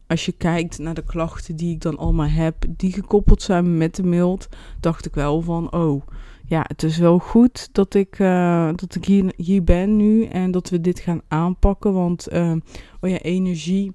als 0.06 0.26
je 0.26 0.32
kijkt 0.32 0.78
naar 0.78 0.94
de 0.94 1.04
klachten 1.04 1.56
die 1.56 1.74
ik 1.74 1.80
dan 1.80 1.98
allemaal 1.98 2.28
heb, 2.28 2.64
die 2.68 2.92
gekoppeld 2.92 3.42
zijn 3.42 3.76
met 3.76 3.94
de 3.94 4.02
mild, 4.02 4.48
dacht 4.80 5.06
ik 5.06 5.14
wel 5.14 5.42
van, 5.42 5.72
oh, 5.72 6.02
ja, 6.44 6.64
het 6.66 6.82
is 6.82 6.98
wel 6.98 7.18
goed 7.18 7.68
dat 7.72 7.94
ik, 7.94 8.18
uh, 8.18 8.70
dat 8.74 8.94
ik 8.94 9.04
hier, 9.04 9.32
hier 9.36 9.64
ben 9.64 9.96
nu 9.96 10.24
en 10.24 10.50
dat 10.50 10.68
we 10.68 10.80
dit 10.80 10.98
gaan 10.98 11.22
aanpakken. 11.28 11.92
Want, 11.92 12.32
uh, 12.32 12.52
oh 13.00 13.10
ja, 13.10 13.18
energie 13.18 13.92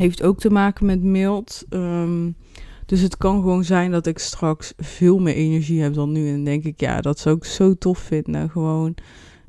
heeft 0.00 0.22
ook 0.22 0.38
te 0.38 0.50
maken 0.50 0.86
met 0.86 1.02
mild. 1.02 1.64
Um, 1.70 2.36
dus 2.86 3.00
het 3.00 3.16
kan 3.16 3.40
gewoon 3.40 3.64
zijn 3.64 3.90
dat 3.90 4.06
ik 4.06 4.18
straks 4.18 4.72
veel 4.76 5.18
meer 5.18 5.34
energie 5.34 5.80
heb 5.80 5.94
dan 5.94 6.12
nu. 6.12 6.28
En 6.28 6.44
denk 6.44 6.64
ik, 6.64 6.80
ja, 6.80 7.00
dat 7.00 7.18
zou 7.18 7.36
ik 7.36 7.44
zo 7.44 7.74
tof 7.74 7.98
vinden. 7.98 8.50
Gewoon, 8.50 8.94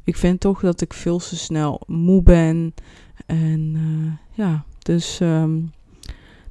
ik 0.04 0.16
vind 0.16 0.40
toch 0.40 0.60
dat 0.60 0.82
ik 0.82 0.94
veel 0.94 1.18
te 1.18 1.36
snel 1.38 1.82
moe 1.88 2.24
ben. 2.24 2.74
En 3.26 3.74
uh, 3.76 4.12
ja, 4.32 4.66
dus, 4.80 5.20
um, 5.22 5.72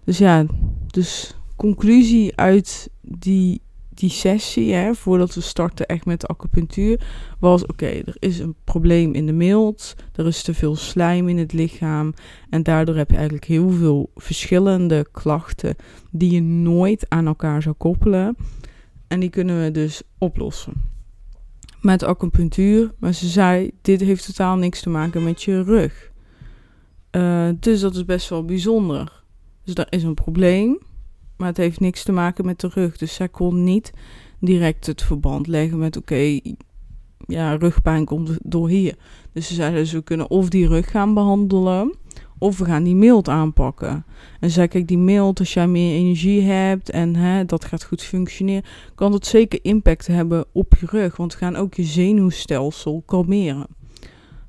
dus 0.05 0.19
ja, 0.19 0.47
dus 0.87 1.37
conclusie 1.57 2.37
uit 2.37 2.91
die 3.01 3.61
die 4.01 4.11
sessie, 4.11 4.73
hè, 4.73 4.95
voordat 4.95 5.35
we 5.35 5.41
starten 5.41 5.87
echt 5.87 6.05
met 6.05 6.21
de 6.21 6.27
acupunctuur, 6.27 7.01
was 7.39 7.67
oké, 7.67 7.87
er 7.87 8.17
is 8.19 8.39
een 8.39 8.55
probleem 8.65 9.13
in 9.13 9.27
de 9.27 9.33
mild, 9.33 9.95
er 10.15 10.27
is 10.27 10.43
te 10.43 10.55
veel 10.55 10.77
slijm 10.77 11.29
in 11.29 11.39
het 11.39 11.53
lichaam 11.53 12.15
en 12.51 12.63
daardoor 12.63 12.97
heb 12.97 13.09
je 13.11 13.17
eigenlijk 13.17 13.45
heel 13.45 13.71
veel 13.71 14.11
verschillende 14.15 15.07
klachten 15.13 15.77
die 16.11 16.31
je 16.31 16.43
nooit 16.43 17.07
aan 17.09 17.27
elkaar 17.27 17.63
zou 17.63 17.75
koppelen 17.75 18.37
en 19.09 19.21
die 19.21 19.31
kunnen 19.31 19.63
we 19.63 19.71
dus 19.71 20.03
oplossen. 20.19 20.73
Met 21.81 22.03
acupunctuur, 22.03 22.93
maar 22.99 23.15
ze 23.15 23.27
zei, 23.29 23.71
dit 23.83 24.01
heeft 24.01 24.27
totaal 24.27 24.57
niks 24.57 24.81
te 24.81 24.91
maken 24.91 25.25
met 25.25 25.43
je 25.43 25.63
rug. 25.63 26.11
Uh, 27.17 27.49
dus 27.61 27.81
dat 27.81 27.95
is 27.95 28.05
best 28.05 28.29
wel 28.29 28.45
bijzonder. 28.45 29.23
Dus 29.65 29.75
daar 29.75 29.87
is 29.91 30.03
een 30.03 30.15
probleem. 30.15 30.79
Maar 31.41 31.49
het 31.49 31.57
heeft 31.57 31.81
niks 31.81 32.03
te 32.03 32.13
maken 32.13 32.47
met 32.47 32.61
de 32.61 32.71
rug. 32.75 32.97
Dus 32.97 33.15
zij 33.15 33.29
kon 33.29 33.65
niet 33.65 33.93
direct 34.39 34.87
het 34.87 35.03
verband 35.03 35.47
leggen 35.47 35.79
met: 35.79 35.97
oké, 35.97 36.41
ja, 37.27 37.57
rugpijn 37.57 38.05
komt 38.05 38.39
door 38.43 38.69
hier. 38.69 38.95
Dus 39.33 39.47
ze 39.47 39.55
zeiden: 39.55 39.81
dus 39.81 39.93
we 39.93 40.03
kunnen 40.03 40.31
of 40.31 40.49
die 40.49 40.69
rug 40.69 40.91
gaan 40.91 41.15
behandelen. 41.15 41.95
Of 42.39 42.59
we 42.59 42.65
gaan 42.65 42.83
die 42.83 42.95
mild 42.95 43.29
aanpakken. 43.29 44.05
En 44.41 44.51
zei: 44.51 44.69
Kijk, 44.69 44.89
die 44.89 44.99
mild, 44.99 45.39
als 45.39 45.55
jij 45.55 45.67
meer 45.67 45.95
energie 45.95 46.43
hebt 46.43 46.91
en 46.91 47.17
hè, 47.17 47.45
dat 47.45 47.65
gaat 47.65 47.85
goed 47.85 48.03
functioneren, 48.03 48.65
kan 48.95 49.13
dat 49.13 49.27
zeker 49.27 49.59
impact 49.63 50.07
hebben 50.07 50.45
op 50.53 50.75
je 50.81 50.87
rug. 50.87 51.17
Want 51.17 51.33
we 51.33 51.39
gaan 51.39 51.57
ook 51.57 51.75
je 51.75 51.85
zenuwstelsel 51.85 53.03
kalmeren. 53.07 53.67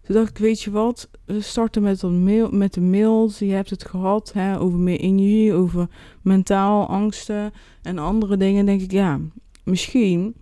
Toen 0.01 0.15
dacht 0.15 0.29
ik, 0.29 0.38
weet 0.38 0.62
je 0.62 0.71
wat, 0.71 1.10
starten 1.39 1.81
met, 1.81 2.01
een 2.01 2.23
mail, 2.23 2.50
met 2.51 2.73
de 2.73 2.81
mails. 2.81 3.39
Je 3.39 3.51
hebt 3.51 3.69
het 3.69 3.85
gehad 3.85 4.31
hè, 4.33 4.59
over 4.59 4.79
meer 4.79 5.00
energie, 5.00 5.53
over 5.53 5.88
mentaal 6.21 6.88
angsten 6.88 7.53
en 7.81 7.97
andere 7.97 8.38
dingen. 8.38 8.65
denk 8.65 8.81
ik, 8.81 8.91
ja, 8.91 9.19
misschien 9.63 10.35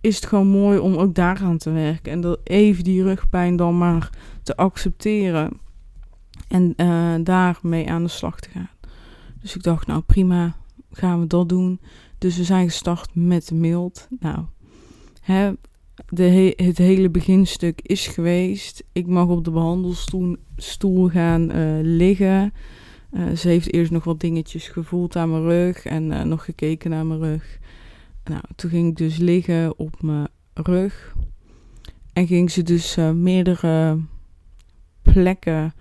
is 0.00 0.16
het 0.16 0.26
gewoon 0.26 0.46
mooi 0.46 0.78
om 0.78 0.96
ook 0.96 1.14
daaraan 1.14 1.58
te 1.58 1.70
werken. 1.70 2.12
En 2.12 2.20
dat 2.20 2.40
even 2.44 2.84
die 2.84 3.02
rugpijn 3.02 3.56
dan 3.56 3.78
maar 3.78 4.10
te 4.42 4.56
accepteren. 4.56 5.50
En 6.48 6.74
uh, 6.76 7.14
daarmee 7.22 7.90
aan 7.90 8.02
de 8.02 8.08
slag 8.08 8.40
te 8.40 8.48
gaan. 8.48 8.70
Dus 9.40 9.56
ik 9.56 9.62
dacht, 9.62 9.86
nou 9.86 10.00
prima, 10.00 10.56
gaan 10.90 11.20
we 11.20 11.26
dat 11.26 11.48
doen. 11.48 11.80
Dus 12.18 12.36
we 12.36 12.44
zijn 12.44 12.68
gestart 12.68 13.10
met 13.12 13.48
de 13.48 13.54
mild. 13.54 14.08
Nou, 14.20 14.44
hè, 15.20 15.52
de 16.08 16.52
het 16.56 16.78
hele 16.78 17.10
beginstuk 17.10 17.80
is 17.82 18.06
geweest. 18.06 18.84
Ik 18.92 19.06
mag 19.06 19.26
op 19.26 19.44
de 19.44 19.50
behandelstoel 19.50 20.36
stoel 20.56 21.08
gaan 21.08 21.56
uh, 21.56 21.78
liggen. 21.82 22.52
Uh, 23.12 23.32
ze 23.32 23.48
heeft 23.48 23.72
eerst 23.72 23.90
nog 23.90 24.04
wat 24.04 24.20
dingetjes 24.20 24.68
gevoeld 24.68 25.16
aan 25.16 25.30
mijn 25.30 25.42
rug 25.42 25.84
en 25.84 26.10
uh, 26.10 26.22
nog 26.22 26.44
gekeken 26.44 26.90
naar 26.90 27.06
mijn 27.06 27.20
rug. 27.20 27.58
Nou, 28.24 28.40
toen 28.56 28.70
ging 28.70 28.88
ik 28.88 28.96
dus 28.96 29.16
liggen 29.16 29.78
op 29.78 30.02
mijn 30.02 30.28
rug. 30.54 31.14
En 32.12 32.26
ging 32.26 32.50
ze 32.50 32.62
dus 32.62 32.96
meerdere 33.14 34.00
plekken 35.02 35.74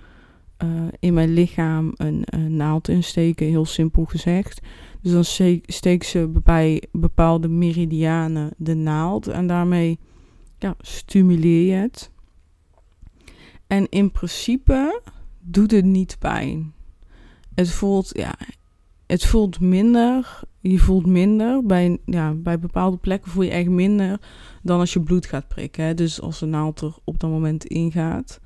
in 1.00 1.13
mijn 1.13 1.34
lichaam 1.34 1.91
een, 1.96 2.22
een 2.26 2.56
naald 2.56 2.88
insteken, 2.88 3.48
heel 3.48 3.65
simpel 3.65 4.06
gezegd. 4.06 4.62
Dus 5.02 5.12
dan 5.12 5.60
steek 5.65 6.04
ze 6.04 6.28
bij 6.44 6.84
bepaalde 6.91 7.48
meridianen 7.48 8.54
de 8.58 8.74
naald 8.74 9.28
en 9.28 9.48
daarmee 9.48 10.00
ja, 10.60 10.76
stimuleer 10.80 11.65
je 11.65 11.74
het. 11.74 12.12
En 13.68 13.89
in 13.89 14.12
principe 14.12 15.02
doet 15.39 15.72
het 15.72 15.86
niet 15.86 16.15
pijn. 16.20 16.74
Het 17.56 17.72
voelt, 17.72 18.10
ja, 18.13 18.36
het 19.06 19.26
voelt 19.26 19.60
minder. 19.60 20.39
Je 20.60 20.80
voelt 20.80 21.06
minder. 21.06 21.65
Bij, 21.65 21.98
ja, 22.06 22.34
bij 22.34 22.60
bepaalde 22.60 22.98
plekken 22.98 23.32
voel 23.32 23.44
je 23.44 23.52
echt 23.52 23.70
minder 23.70 24.20
dan 24.63 24.80
als 24.80 24.94
je 24.94 25.02
bloed 25.02 25.26
gaat 25.26 25.48
prikken. 25.48 25.86
Hè? 25.86 25.94
Dus 25.94 26.22
als 26.22 26.39
de 26.39 26.46
naald 26.46 26.82
er 26.82 26.96
op 27.04 27.20
dat 27.20 27.30
moment 27.30 27.65
ingaat. 27.65 28.39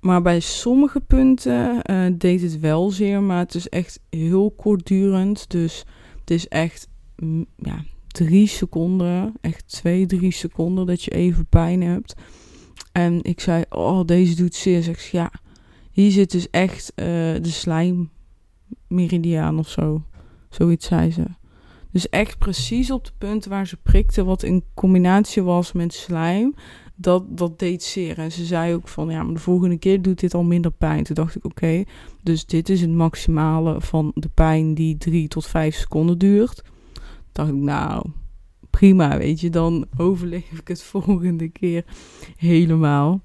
Maar 0.00 0.22
bij 0.22 0.40
sommige 0.40 1.00
punten 1.00 1.82
uh, 1.90 2.06
deed 2.12 2.42
het 2.42 2.60
wel 2.60 2.90
zeer, 2.90 3.22
maar 3.22 3.38
het 3.38 3.54
is 3.54 3.68
echt 3.68 4.00
heel 4.10 4.50
kortdurend. 4.50 5.50
Dus 5.50 5.84
het 6.20 6.30
is 6.30 6.48
echt 6.48 6.88
mm, 7.16 7.46
ja, 7.56 7.84
drie 8.06 8.46
seconden, 8.46 9.34
echt 9.40 9.68
twee, 9.68 10.06
drie 10.06 10.32
seconden, 10.32 10.86
dat 10.86 11.02
je 11.02 11.10
even 11.10 11.46
pijn 11.46 11.82
hebt. 11.82 12.14
En 12.92 13.22
ik 13.22 13.40
zei, 13.40 13.64
oh, 13.68 14.04
deze 14.04 14.34
doet 14.34 14.54
zeer. 14.54 14.82
Zeg 14.82 15.00
ze, 15.00 15.16
ja, 15.16 15.32
hier 15.90 16.10
zit 16.10 16.30
dus 16.30 16.50
echt 16.50 16.92
uh, 16.96 17.04
de 17.06 17.40
slijmmeridiaan 18.88 19.58
of 19.58 19.68
zo. 19.68 20.02
Zoiets 20.50 20.86
zei 20.86 21.10
ze. 21.10 21.24
Dus 21.92 22.08
echt 22.08 22.38
precies 22.38 22.90
op 22.90 23.04
de 23.04 23.12
punten 23.18 23.50
waar 23.50 23.66
ze 23.66 23.76
prikte, 23.76 24.24
wat 24.24 24.42
in 24.42 24.64
combinatie 24.74 25.42
was 25.42 25.72
met 25.72 25.92
slijm, 25.92 26.54
dat, 27.00 27.24
dat 27.28 27.58
deed 27.58 27.82
zeer. 27.82 28.18
En 28.18 28.32
ze 28.32 28.44
zei 28.44 28.74
ook 28.74 28.88
van, 28.88 29.10
ja, 29.10 29.22
maar 29.22 29.34
de 29.34 29.40
volgende 29.40 29.78
keer 29.78 30.02
doet 30.02 30.20
dit 30.20 30.34
al 30.34 30.42
minder 30.42 30.70
pijn. 30.70 31.04
Toen 31.04 31.14
dacht 31.14 31.36
ik, 31.36 31.44
oké, 31.44 31.84
dus 32.22 32.46
dit 32.46 32.68
is 32.68 32.80
het 32.80 32.90
maximale 32.90 33.80
van 33.80 34.12
de 34.14 34.28
pijn 34.28 34.74
die 34.74 34.96
drie 34.96 35.28
tot 35.28 35.46
vijf 35.46 35.74
seconden 35.74 36.18
duurt. 36.18 36.62
Dacht 37.32 37.48
ik, 37.48 37.54
nou, 37.54 38.04
prima, 38.70 39.18
weet 39.18 39.40
je, 39.40 39.50
dan 39.50 39.86
overleef 39.96 40.50
ik 40.50 40.68
het 40.68 40.82
volgende 40.92 41.48
keer 41.48 41.84
helemaal. 42.36 43.20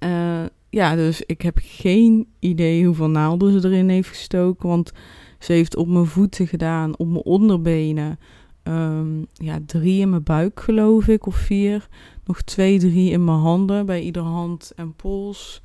Uh, 0.00 0.44
ja, 0.70 0.94
dus 0.94 1.22
ik 1.22 1.42
heb 1.42 1.58
geen 1.62 2.26
idee 2.38 2.84
hoeveel 2.86 3.10
naalden 3.10 3.60
ze 3.60 3.68
erin 3.68 3.88
heeft 3.88 4.08
gestoken, 4.08 4.68
want 4.68 4.92
ze 5.38 5.52
heeft 5.52 5.76
op 5.76 5.88
mijn 5.88 6.06
voeten 6.06 6.46
gedaan, 6.46 6.98
op 6.98 7.08
mijn 7.08 7.24
onderbenen. 7.24 8.18
Um, 8.62 9.26
ja, 9.32 9.58
drie 9.66 10.00
in 10.00 10.10
mijn 10.10 10.22
buik 10.22 10.60
geloof 10.60 11.08
ik, 11.08 11.26
of 11.26 11.36
vier. 11.36 11.88
Nog 12.26 12.42
twee, 12.42 12.78
drie 12.78 13.10
in 13.10 13.24
mijn 13.24 13.38
handen, 13.38 13.86
bij 13.86 14.02
ieder 14.02 14.22
hand 14.22 14.72
en 14.76 14.94
pols. 14.94 15.60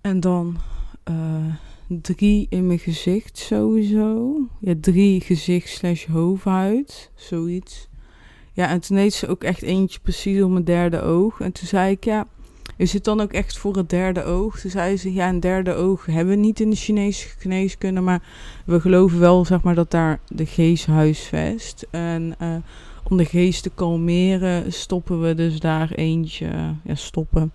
En 0.00 0.20
dan 0.20 0.56
uh, 1.10 1.54
drie 1.86 2.46
in 2.50 2.66
mijn 2.66 2.78
gezicht 2.78 3.38
sowieso. 3.38 4.36
Ja, 4.60 4.74
drie 4.80 5.20
gezicht 5.20 5.68
slash 5.68 6.06
hoofdhuid, 6.06 7.10
zoiets. 7.14 7.88
Ja, 8.52 8.68
en 8.68 8.80
toen 8.80 8.96
deed 8.96 9.14
ze 9.14 9.26
ook 9.26 9.44
echt 9.44 9.62
eentje 9.62 10.00
precies 10.00 10.42
op 10.42 10.50
mijn 10.50 10.64
derde 10.64 11.02
oog. 11.02 11.40
En 11.40 11.52
toen 11.52 11.66
zei 11.66 11.90
ik, 11.90 12.04
ja, 12.04 12.26
is 12.76 12.92
het 12.92 13.04
dan 13.04 13.20
ook 13.20 13.32
echt 13.32 13.58
voor 13.58 13.76
het 13.76 13.90
derde 13.90 14.24
oog? 14.24 14.60
Toen 14.60 14.70
zei 14.70 14.96
ze, 14.96 15.12
ja, 15.12 15.28
een 15.28 15.40
derde 15.40 15.74
oog 15.74 16.06
hebben 16.06 16.34
we 16.34 16.40
niet 16.40 16.60
in 16.60 16.70
de 16.70 16.76
Chinese 16.76 17.28
geneeskunde, 17.38 18.00
maar 18.00 18.22
we 18.66 18.80
geloven 18.80 19.18
wel, 19.18 19.44
zeg 19.44 19.62
maar, 19.62 19.74
dat 19.74 19.90
daar 19.90 20.20
de 20.26 20.46
geest 20.46 20.86
huisvest. 20.86 21.86
En 21.90 22.34
uh, 22.42 22.56
om 23.08 23.16
de 23.16 23.24
geest 23.24 23.62
te 23.62 23.70
kalmeren 23.70 24.72
stoppen 24.72 25.20
we 25.20 25.34
dus 25.34 25.60
daar 25.60 25.90
eentje, 25.90 26.74
ja, 26.84 26.94
stoppen, 26.94 27.52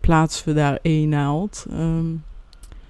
plaatsen 0.00 0.48
we 0.48 0.54
daar 0.54 0.78
één 0.82 1.08
naald. 1.08 1.66
Um, 1.70 2.22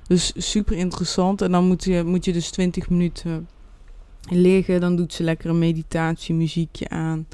dus 0.06 0.32
super 0.36 0.76
interessant. 0.76 1.42
En 1.42 1.52
dan 1.52 1.66
moet 1.66 1.84
je, 1.84 2.02
moet 2.02 2.24
je 2.24 2.32
dus 2.32 2.50
20 2.50 2.90
minuten 2.90 3.48
liggen. 4.28 4.80
Dan 4.80 4.96
doet 4.96 5.12
ze 5.12 5.22
lekker 5.22 5.50
een 5.50 5.58
meditatiemuziekje 5.58 6.88
aan. 6.88 7.26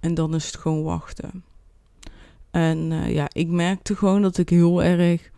En 0.00 0.14
dan 0.14 0.34
is 0.34 0.46
het 0.46 0.56
gewoon 0.56 0.82
wachten. 0.82 1.44
En 2.50 2.90
uh, 2.90 3.12
ja, 3.14 3.28
ik 3.32 3.48
merkte 3.48 3.96
gewoon 3.96 4.22
dat 4.22 4.38
ik 4.38 4.48
heel 4.48 4.82
erg 4.82 5.30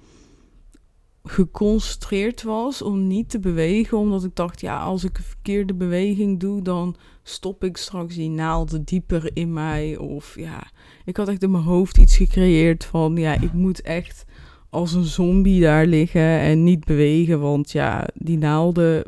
geconcentreerd 1.25 2.43
was 2.43 2.83
om 2.83 3.07
niet 3.07 3.31
te 3.31 3.39
bewegen. 3.39 3.99
Omdat 3.99 4.25
ik 4.25 4.37
dacht, 4.37 4.61
ja, 4.61 4.81
als 4.81 5.05
ik 5.05 5.19
een 5.19 5.25
verkeerde 5.25 5.75
beweging 5.75 6.41
doe, 6.41 6.63
dan 6.63 6.97
stop 7.23 7.65
ik 7.65 7.77
straks 7.77 8.15
die 8.15 8.31
naald 8.31 8.87
dieper 8.87 9.31
in 9.35 9.53
mij. 9.53 9.97
Of 9.97 10.37
ja, 10.39 10.71
ik 11.05 11.17
had 11.17 11.29
echt 11.29 11.43
in 11.43 11.51
mijn 11.51 11.63
hoofd 11.63 11.99
iets 11.99 12.17
gecreëerd 12.17 12.85
van, 12.85 13.17
ja, 13.17 13.41
ik 13.41 13.53
moet 13.53 13.81
echt 13.81 14.25
als 14.71 14.93
een 14.93 15.05
zombie 15.05 15.61
daar 15.61 15.87
liggen 15.87 16.39
en 16.39 16.65
niet 16.65 16.85
bewegen. 16.85 17.41
Want 17.41 17.73
ja, 17.73 18.09
die 18.15 18.39
naalden. 18.39 19.05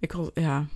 ik 0.00 0.10
had, 0.10 0.30
ja. 0.34 0.66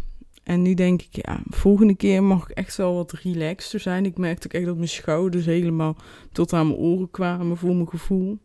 En 0.43 0.63
nu 0.63 0.75
denk 0.75 1.03
ik, 1.03 1.27
ja, 1.27 1.41
volgende 1.45 1.95
keer 1.95 2.23
mag 2.23 2.51
ik 2.51 2.57
echt 2.57 2.77
wel 2.77 2.95
wat 2.95 3.13
relaxter 3.13 3.81
zijn. 3.81 4.05
Ik 4.05 4.19
merkte 4.19 4.47
ook 4.47 4.53
echt 4.53 4.67
dat 4.67 4.77
mijn 4.77 4.89
schouders 4.89 5.47
helemaal 5.47 5.97
tot 6.33 6.53
aan 6.53 6.67
mijn 6.67 6.79
oren 6.79 7.11
kwamen 7.11 7.57
voor 7.57 7.75
mijn 7.75 7.89
gevoel. 7.89 8.39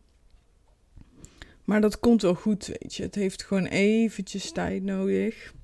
Maar 1.66 1.80
dat 1.80 1.98
komt 1.98 2.22
wel 2.22 2.34
goed, 2.34 2.66
weet 2.66 2.94
je. 2.94 3.02
Het 3.02 3.14
heeft 3.14 3.42
gewoon 3.42 3.66
eventjes 3.66 4.52
tijd 4.52 4.82
nodig. 4.82 5.54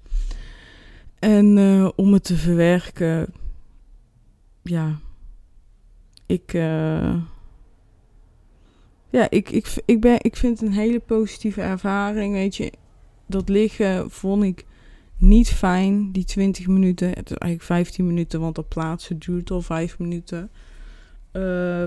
En 1.18 1.56
uh, 1.56 1.88
om 1.96 2.12
het 2.12 2.24
te 2.24 2.36
verwerken, 2.36 3.34
ja, 4.62 4.98
ik, 6.26 6.52
uh, 6.52 7.16
ja, 9.10 9.30
ik, 9.30 9.50
ik, 9.50 9.74
ik, 9.84 10.00
ben, 10.00 10.16
ik 10.18 10.36
vind 10.36 10.60
het 10.60 10.68
een 10.68 10.74
hele 10.74 11.00
positieve 11.00 11.60
ervaring, 11.60 12.32
weet 12.32 12.56
je. 12.56 12.72
Dat 13.26 13.48
liggen 13.48 14.10
vond 14.10 14.44
ik 14.44 14.64
niet 15.16 15.48
fijn, 15.48 16.12
die 16.12 16.24
20 16.24 16.66
minuten. 16.66 17.08
Het 17.08 17.30
is 17.30 17.36
eigenlijk 17.36 17.62
15 17.62 18.06
minuten, 18.06 18.40
want 18.40 18.54
dat 18.54 18.68
plaatsen 18.68 19.18
duurt 19.18 19.50
al 19.50 19.62
5 19.62 19.98
minuten. 19.98 20.50
Uh, 21.32 21.84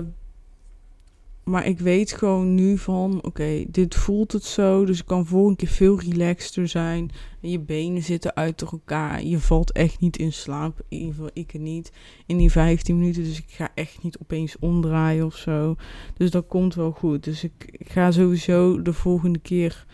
maar 1.46 1.66
ik 1.66 1.78
weet 1.78 2.12
gewoon 2.12 2.54
nu 2.54 2.78
van, 2.78 3.22
oké, 3.22 3.64
dit 3.68 3.94
voelt 3.94 4.32
het 4.32 4.44
zo. 4.44 4.84
Dus 4.84 4.98
ik 4.98 5.06
kan 5.06 5.26
volgende 5.26 5.56
keer 5.56 5.68
veel 5.68 6.00
relaxter 6.00 6.68
zijn. 6.68 7.10
En 7.40 7.50
je 7.50 7.60
benen 7.60 8.02
zitten 8.02 8.36
uit 8.36 8.62
elkaar. 8.62 9.22
Je 9.22 9.38
valt 9.38 9.72
echt 9.72 10.00
niet 10.00 10.16
in 10.16 10.32
slaap. 10.32 10.80
In 10.88 10.98
ieder 10.98 11.14
geval 11.14 11.30
ik 11.32 11.58
niet. 11.58 11.92
In 12.26 12.36
die 12.36 12.50
15 12.50 12.98
minuten. 12.98 13.22
Dus 13.22 13.38
ik 13.38 13.48
ga 13.48 13.70
echt 13.74 14.02
niet 14.02 14.18
opeens 14.18 14.58
omdraaien 14.58 15.26
of 15.26 15.36
zo. 15.36 15.76
Dus 16.16 16.30
dat 16.30 16.46
komt 16.46 16.74
wel 16.74 16.90
goed. 16.90 17.24
Dus 17.24 17.44
ik, 17.44 17.78
ga 17.78 18.10
sowieso 18.10 18.82
de 18.82 18.92
volgende 18.92 19.38
keer 19.38 19.86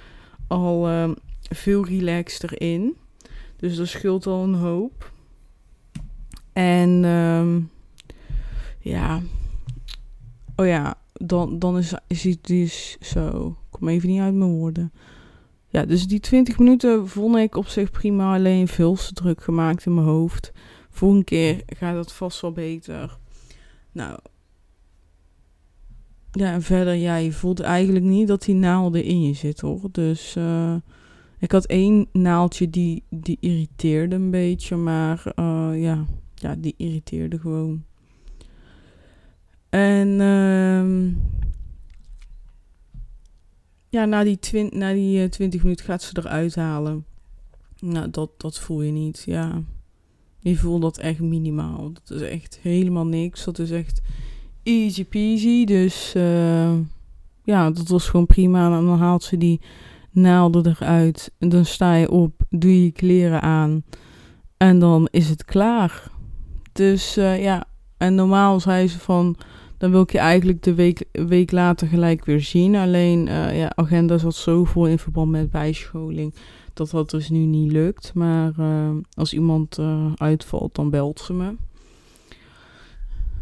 al 0.47 0.91
uh, 0.91 1.11
veel 1.51 1.85
relaxter 1.85 2.61
in. 2.61 2.97
Dus 3.57 3.77
dat 3.77 3.89
scheelt 3.89 4.27
al 4.27 4.43
een 4.43 4.55
hoop. 4.55 5.13
En 6.53 7.05
um, 7.05 7.71
ja. 8.79 9.23
Oh 10.57 10.67
ja, 10.67 11.01
dan, 11.25 11.59
dan 11.59 11.79
is, 11.79 11.95
is 12.07 12.25
het 12.25 12.45
dus 12.45 12.97
zo. 13.01 13.47
Ik 13.49 13.79
kom 13.79 13.89
even 13.89 14.09
niet 14.09 14.21
uit 14.21 14.35
mijn 14.35 14.51
woorden. 14.51 14.93
Ja, 15.69 15.85
dus 15.85 16.07
die 16.07 16.21
20 16.21 16.59
minuten 16.59 17.09
vond 17.09 17.37
ik 17.37 17.57
op 17.57 17.67
zich 17.67 17.91
prima. 17.91 18.35
Alleen 18.35 18.69
veel 18.69 18.95
te 18.95 19.13
druk 19.13 19.43
gemaakt 19.43 19.87
in 19.87 19.95
mijn 19.95 20.07
hoofd. 20.07 20.53
Volgende 20.91 21.25
keer 21.25 21.63
gaat 21.67 21.95
dat 21.95 22.13
vast 22.13 22.41
wel 22.41 22.53
beter. 22.53 23.19
Nou. 23.93 24.19
Ja, 26.33 26.53
en 26.53 26.63
verder, 26.63 26.95
ja, 26.95 27.17
je 27.17 27.33
voelt 27.33 27.61
eigenlijk 27.61 28.05
niet 28.05 28.29
dat 28.29 28.43
die 28.43 28.55
naalden 28.55 29.05
in 29.05 29.23
je 29.23 29.35
zit, 29.35 29.61
hoor. 29.61 29.81
Dus 29.93 30.37
uh, 30.37 30.75
ik 31.39 31.53
had 31.53 31.67
één 31.67 32.09
naaldje 32.13 32.71
die, 32.71 33.05
die 33.11 33.37
irriteerde 33.41 34.17
een 34.17 34.31
beetje. 34.31 34.77
Maar 34.77 35.33
uh, 35.39 35.71
ja, 35.75 36.05
ja, 36.35 36.55
die 36.59 36.75
irriteerde 36.77 37.39
gewoon. 37.39 37.85
En 39.73 40.21
um, 40.21 41.23
ja, 43.89 44.05
na 44.05 44.25
die, 44.25 44.39
twin, 44.39 44.71
na 44.73 44.93
die 44.93 45.23
uh, 45.23 45.29
20 45.29 45.63
minuten 45.63 45.85
gaat 45.85 46.03
ze 46.03 46.17
eruit 46.19 46.55
halen. 46.55 47.05
Nou, 47.79 48.11
dat, 48.11 48.31
dat 48.37 48.59
voel 48.59 48.83
je 48.83 48.93
niet. 48.93 49.23
Ja, 49.27 49.63
je 50.39 50.57
voelt 50.57 50.83
dat 50.83 50.99
echt 50.99 51.21
minimaal. 51.21 51.93
Dat 51.93 52.21
is 52.21 52.29
echt 52.29 52.59
helemaal 52.63 53.07
niks. 53.07 53.45
Dat 53.45 53.59
is 53.59 53.71
echt 53.71 54.01
easy 54.63 55.05
peasy. 55.05 55.65
Dus 55.65 56.15
uh, 56.17 56.73
ja, 57.45 57.71
dat 57.71 57.89
was 57.89 58.09
gewoon 58.09 58.27
prima. 58.27 58.65
En 58.65 58.85
dan 58.85 58.99
haalt 58.99 59.23
ze 59.23 59.37
die 59.39 59.61
naalden 60.11 60.67
eruit. 60.67 61.33
En 61.39 61.49
dan 61.49 61.65
sta 61.65 61.95
je 61.95 62.11
op, 62.11 62.43
doe 62.51 62.85
je 62.85 62.91
kleren 62.91 63.43
aan. 63.43 63.85
En 64.57 64.79
dan 64.79 65.09
is 65.11 65.29
het 65.29 65.45
klaar. 65.45 66.11
Dus 66.73 67.19
uh, 67.19 67.43
ja, 67.43 67.65
en 67.97 68.15
normaal 68.15 68.61
zei 68.61 68.89
ze 68.89 68.99
van 68.99 69.37
dan 69.83 69.91
wil 69.91 70.03
ik 70.03 70.13
je 70.13 70.19
eigenlijk 70.19 70.63
de 70.63 70.75
week, 70.75 71.05
week 71.13 71.51
later 71.51 71.89
gelijk 71.89 72.25
weer 72.25 72.41
zien. 72.41 72.77
Alleen, 72.77 73.27
uh, 73.27 73.59
ja, 73.59 73.73
agenda 73.75 74.19
zat 74.19 74.35
zo 74.35 74.65
vol 74.65 74.87
in 74.87 74.99
verband 74.99 75.31
met 75.31 75.51
bijscholing 75.51 76.35
dat 76.75 76.91
dat 76.91 77.11
dus 77.11 77.29
nu 77.29 77.39
niet 77.39 77.73
lukt. 77.73 78.15
Maar 78.15 78.53
uh, 78.59 78.91
als 79.15 79.33
iemand 79.33 79.79
uh, 79.79 80.13
uitvalt, 80.15 80.75
dan 80.75 80.91
belt 80.91 81.21
ze 81.21 81.33
me. 81.33 81.55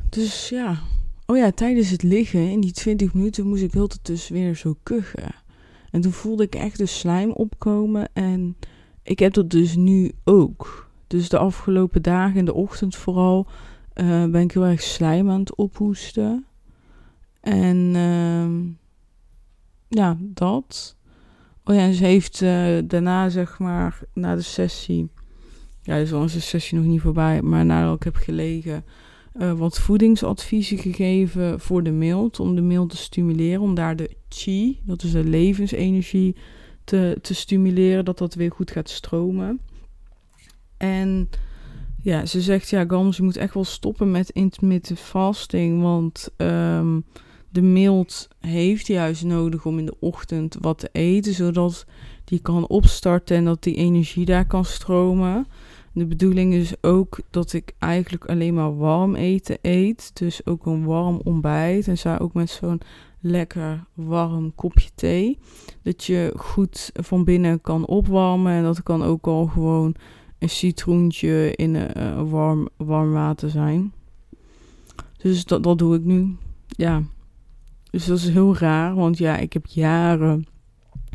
Dus 0.09 0.49
ja. 0.49 0.79
Oh 1.27 1.37
ja, 1.37 1.51
tijdens 1.51 1.91
het 1.91 2.03
liggen, 2.03 2.51
in 2.51 2.61
die 2.61 2.73
20 2.73 3.15
minuten, 3.15 3.47
moest 3.47 3.63
ik 3.63 3.73
heel 3.73 3.91
dus 4.03 4.29
weer 4.29 4.55
zo 4.55 4.77
kuchen. 4.83 5.35
En 5.91 6.01
toen 6.01 6.13
voelde 6.13 6.43
ik 6.43 6.55
echt 6.55 6.79
de 6.79 6.87
slijm 6.87 7.31
opkomen. 7.31 8.09
En 8.13 8.57
ik 9.03 9.19
heb 9.19 9.33
dat 9.33 9.51
dus 9.51 9.77
nu 9.77 10.13
ook. 10.25 10.89
Dus 11.07 11.29
de 11.29 11.39
afgelopen 11.39 12.03
dagen, 12.03 12.37
in 12.37 12.45
de 12.45 12.55
ochtend 12.55 12.97
vooral, 12.97 13.47
uh, 13.95 14.25
ben 14.25 14.41
ik 14.41 14.53
heel 14.53 14.65
erg 14.65 14.83
slijm 14.83 15.31
aan 15.31 15.41
het 15.41 15.55
ophoesten. 15.55 16.45
En 17.41 17.77
uh, 17.95 18.75
ja, 19.89 20.17
dat. 20.21 20.97
Oh 21.65 21.75
ja, 21.75 21.81
en 21.81 21.95
ze 21.95 22.05
heeft 22.05 22.41
uh, 22.41 22.79
daarna, 22.85 23.29
zeg 23.29 23.59
maar, 23.59 24.01
na 24.15 24.35
de 24.35 24.43
sessie. 24.43 25.09
Ja, 25.83 25.97
dus 25.97 26.11
was 26.11 26.33
de 26.33 26.41
sessie 26.41 26.79
nog 26.79 26.87
niet 26.87 27.01
voorbij. 27.01 27.43
Maar 27.43 27.65
nadat 27.65 27.97
ik 27.97 28.03
heb 28.03 28.17
gelegen, 28.17 28.85
uh, 29.37 29.53
wat 29.53 29.79
voedingsadviezen 29.79 30.79
gegeven 30.79 31.61
voor 31.61 31.83
de 31.83 31.91
mild. 31.91 32.41
Om 32.41 32.55
de 32.55 32.61
mild 32.61 32.91
te 32.91 32.97
stimuleren. 32.97 33.61
Om 33.61 33.75
daar 33.75 33.97
de 33.97 34.17
chi, 34.29 34.81
dat 34.85 35.03
is 35.03 35.13
de 35.13 35.25
levensenergie, 35.25 36.37
te, 36.85 37.19
te 37.23 37.35
stimuleren. 37.35 38.05
Dat 38.05 38.19
dat 38.19 38.35
weer 38.35 38.51
goed 38.53 38.71
gaat 38.71 38.89
stromen. 38.89 39.61
En 40.77 41.29
ja, 42.03 42.27
ze 42.27 42.41
zegt 42.41 42.71
ja, 42.71 42.85
Gams, 42.89 43.17
je 43.17 43.23
moet 43.23 43.37
echt 43.37 43.55
wel 43.55 43.65
stoppen 43.65 44.11
met 44.11 44.31
intermittent 44.31 44.99
fasting. 44.99 45.83
Want 45.83 46.29
um, 46.37 47.05
de 47.49 47.63
mild 47.63 48.29
heeft 48.39 48.87
juist 48.87 49.25
nodig 49.25 49.67
om 49.67 49.79
in 49.79 49.87
de 49.87 49.97
ochtend 50.01 50.57
wat 50.61 50.79
te 50.79 50.89
eten, 50.93 51.35
zodat 51.35 51.87
die 52.25 52.39
kan 52.39 52.69
opstarten 52.69 53.37
en 53.37 53.45
dat 53.45 53.63
die 53.63 53.75
energie 53.75 54.25
daar 54.25 54.47
kan 54.47 54.65
stromen. 54.65 55.47
De 55.93 56.07
bedoeling 56.07 56.55
is 56.55 56.75
ook 56.81 57.21
dat 57.31 57.53
ik 57.53 57.75
eigenlijk 57.79 58.25
alleen 58.25 58.55
maar 58.55 58.77
warm 58.77 59.15
eten 59.15 59.59
eet. 59.63 60.11
Dus 60.15 60.47
ook 60.47 60.67
een 60.67 60.85
warm 60.85 61.21
ontbijt. 61.25 61.89
En 61.89 61.99
zij 61.99 62.21
ook 62.21 62.35
met 62.35 62.51
zo'n 62.51 62.81
lekker 63.21 63.85
warm 63.95 64.55
kopje 64.55 64.91
thee. 64.95 65.39
Dat 65.83 66.05
je 66.05 66.33
goed 66.37 66.91
van 66.95 67.25
binnen 67.25 67.61
kan 67.61 67.87
opwarmen. 67.87 68.53
En 68.53 68.63
dat 68.63 68.83
kan 68.83 69.03
ook 69.03 69.27
al 69.27 69.47
gewoon 69.47 69.95
een 70.41 70.51
citroentje 70.51 71.53
in 71.57 71.75
uh, 71.75 72.31
warm, 72.31 72.69
warm 72.77 73.13
water 73.13 73.51
zijn. 73.51 73.93
Dus 75.17 75.45
dat, 75.45 75.63
dat 75.63 75.79
doe 75.79 75.97
ik 75.97 76.05
nu. 76.05 76.37
Ja. 76.67 77.03
Dus 77.91 78.07
dat 78.07 78.19
is 78.19 78.29
heel 78.29 78.57
raar, 78.57 78.95
want 78.95 79.19
ja, 79.19 79.37
ik 79.37 79.53
heb 79.53 79.67
jaren 79.67 80.47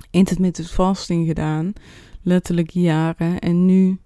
intermittent 0.10 0.72
fasting 0.72 1.28
gedaan. 1.28 1.74
Letterlijk 2.22 2.70
jaren. 2.70 3.40
En 3.40 3.66
nu 3.66 4.00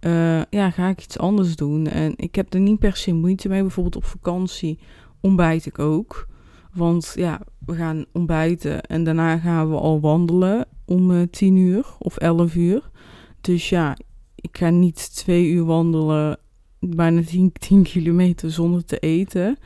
uh, 0.00 0.42
ja, 0.50 0.70
ga 0.70 0.88
ik 0.88 1.02
iets 1.02 1.18
anders 1.18 1.56
doen. 1.56 1.86
En 1.86 2.12
ik 2.16 2.34
heb 2.34 2.54
er 2.54 2.60
niet 2.60 2.78
per 2.78 2.96
se 2.96 3.12
moeite 3.12 3.48
mee. 3.48 3.60
Bijvoorbeeld 3.60 3.96
op 3.96 4.04
vakantie 4.04 4.78
ontbijt 5.20 5.66
ik 5.66 5.78
ook. 5.78 6.28
Want 6.72 7.12
ja, 7.16 7.40
we 7.58 7.74
gaan 7.74 8.04
ontbijten 8.12 8.82
en 8.82 9.04
daarna 9.04 9.38
gaan 9.38 9.70
we 9.70 9.76
al 9.76 10.00
wandelen 10.00 10.66
om 10.84 11.10
uh, 11.10 11.22
10 11.30 11.56
uur 11.56 11.86
of 11.98 12.16
11 12.16 12.54
uur. 12.54 12.90
Dus 13.40 13.68
ja, 13.68 13.96
ik 14.42 14.58
ga 14.58 14.70
niet 14.70 15.14
twee 15.14 15.50
uur 15.50 15.64
wandelen, 15.64 16.38
bijna 16.78 17.22
10, 17.22 17.52
10 17.52 17.82
kilometer 17.82 18.50
zonder 18.50 18.84
te 18.84 18.98
eten. 18.98 19.58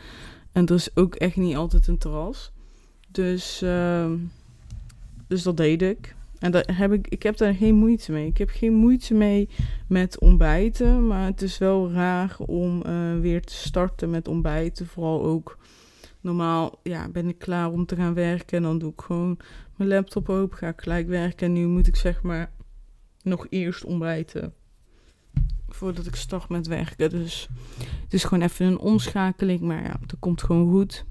En 0.53 0.67
er 0.67 0.75
is 0.75 0.97
ook 0.97 1.15
echt 1.15 1.37
niet 1.37 1.57
altijd 1.57 1.87
een 1.87 1.99
terras. 1.99 2.53
Dus, 3.09 3.63
uh, 3.63 4.11
dus 5.27 5.43
dat 5.43 5.57
deed 5.57 5.83
ik. 5.83 6.15
En 6.39 6.51
daar 6.51 6.77
heb 6.77 6.93
ik, 6.93 7.09
ik 7.09 7.23
heb 7.23 7.37
daar 7.37 7.55
geen 7.55 7.75
moeite 7.75 8.13
mee. 8.13 8.27
Ik 8.27 8.39
heb 8.39 8.49
geen 8.49 8.73
moeite 8.73 9.15
mee 9.15 9.49
met 9.89 10.19
ontbijten. 10.19 11.07
Maar 11.07 11.27
het 11.27 11.43
is 11.43 11.59
wel 11.59 11.91
raar 11.91 12.37
om 12.39 12.83
uh, 12.87 13.21
weer 13.21 13.43
te 13.43 13.55
starten 13.55 14.11
met 14.11 14.29
ontbijten. 14.29 14.87
Vooral 14.87 15.25
ook 15.25 15.59
normaal 16.21 16.79
ja, 16.83 17.09
ben 17.09 17.29
ik 17.29 17.39
klaar 17.39 17.71
om 17.71 17.87
te 17.87 17.97
gaan 17.97 18.15
werken. 18.15 18.57
En 18.57 18.63
dan 18.63 18.79
doe 18.79 18.93
ik 18.93 19.01
gewoon 19.01 19.39
mijn 19.77 19.91
laptop 19.91 20.29
open. 20.29 20.59
Ga 20.59 20.69
ik 20.69 20.81
gelijk 20.81 21.09
werken. 21.09 21.47
En 21.47 21.53
nu 21.53 21.67
moet 21.67 21.87
ik 21.87 21.97
zeg 21.97 22.23
maar 22.23 22.51
nog 23.23 23.47
eerst 23.51 23.85
ontbijten 23.85 24.55
voordat 25.77 26.07
ik 26.07 26.15
start 26.15 26.49
met 26.49 26.67
werken. 26.67 27.11
Dus 27.11 27.49
het 28.03 28.15
is 28.15 28.25
gewoon 28.25 28.43
even 28.43 28.67
een 28.67 28.79
omschakeling. 28.79 29.61
Maar 29.61 29.83
ja, 29.83 29.97
dat 30.07 30.19
komt 30.19 30.43
gewoon 30.43 30.71
goed. 30.71 31.05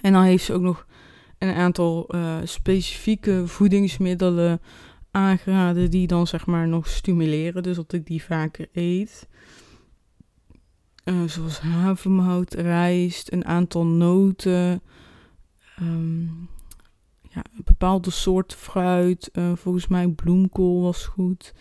En 0.00 0.12
dan 0.12 0.22
heeft 0.22 0.44
ze 0.44 0.52
ook 0.52 0.62
nog 0.62 0.86
een 1.38 1.54
aantal 1.54 2.14
uh, 2.14 2.36
specifieke 2.44 3.46
voedingsmiddelen 3.46 4.60
aangeraden 5.10 5.90
die 5.90 6.06
dan 6.06 6.26
zeg 6.26 6.46
maar 6.46 6.68
nog 6.68 6.88
stimuleren. 6.88 7.62
Dus 7.62 7.76
dat 7.76 7.92
ik 7.92 8.06
die 8.06 8.22
vaker 8.22 8.68
eet. 8.72 9.28
Uh, 11.04 11.24
zoals 11.24 11.60
havermout, 11.60 12.54
rijst, 12.54 13.32
een 13.32 13.44
aantal 13.44 13.86
noten. 13.86 14.82
Um, 15.80 16.48
ja, 17.22 17.44
een 17.56 17.64
bepaalde 17.64 18.10
soort 18.10 18.54
fruit. 18.54 19.30
Uh, 19.32 19.52
volgens 19.54 19.86
mij 19.86 20.08
bloemkool 20.08 20.82
was 20.82 21.06
goed 21.06 21.54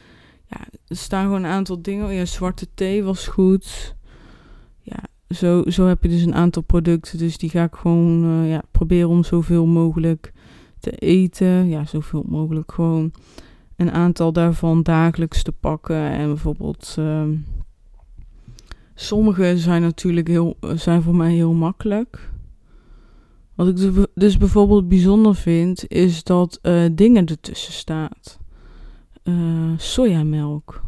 ja, 0.48 0.60
er 0.88 0.96
staan 0.96 1.24
gewoon 1.24 1.44
een 1.44 1.52
aantal 1.52 1.82
dingen. 1.82 2.14
Ja, 2.14 2.26
zwarte 2.26 2.68
thee 2.74 3.04
was 3.04 3.28
goed. 3.28 3.96
Ja, 4.82 5.00
zo, 5.30 5.64
zo 5.66 5.86
heb 5.86 6.04
je 6.04 6.10
dus 6.10 6.22
een 6.22 6.36
aantal 6.36 6.62
producten. 6.62 7.18
Dus 7.18 7.38
die 7.38 7.50
ga 7.50 7.64
ik 7.64 7.76
gewoon 7.76 8.26
uh, 8.26 8.50
ja, 8.50 8.62
proberen 8.72 9.10
om 9.10 9.24
zoveel 9.24 9.66
mogelijk 9.66 10.34
te 10.80 10.92
eten. 10.92 11.68
Ja, 11.68 11.86
zoveel 11.86 12.24
mogelijk 12.28 12.72
gewoon 12.72 13.12
een 13.76 13.92
aantal 13.92 14.34
daarvan 14.34 14.84
dagelijks 14.84 15.44
te 15.44 15.52
pakken. 15.52 16.02
En 16.12 16.28
bijvoorbeeld, 16.28 16.96
uh, 17.00 17.24
sommige 18.96 19.58
zijn 19.58 19.82
natuurlijk 19.82 20.28
heel, 20.28 20.58
zijn 20.76 21.02
voor 21.02 21.16
mij 21.16 21.34
heel 21.34 21.54
makkelijk. 21.54 22.30
Wat 23.56 23.68
ik 23.68 23.76
dus, 23.76 24.06
dus 24.14 24.38
bijvoorbeeld 24.38 24.88
bijzonder 24.88 25.36
vind, 25.36 25.88
is 25.88 26.24
dat 26.24 26.60
uh, 26.62 26.86
dingen 26.92 27.26
ertussen 27.26 27.74
staat. 27.74 28.40
Uh, 29.28 29.74
sojamelk. 29.78 30.84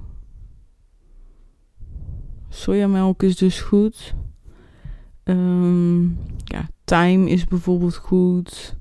Sojamelk 2.50 3.24
is 3.24 3.36
dus 3.36 3.62
goed. 3.62 4.16
Um, 5.24 6.18
ja, 6.44 6.70
tijm 6.84 7.28
is 7.28 7.46
bijvoorbeeld 7.46 7.96
goed. 7.96 8.78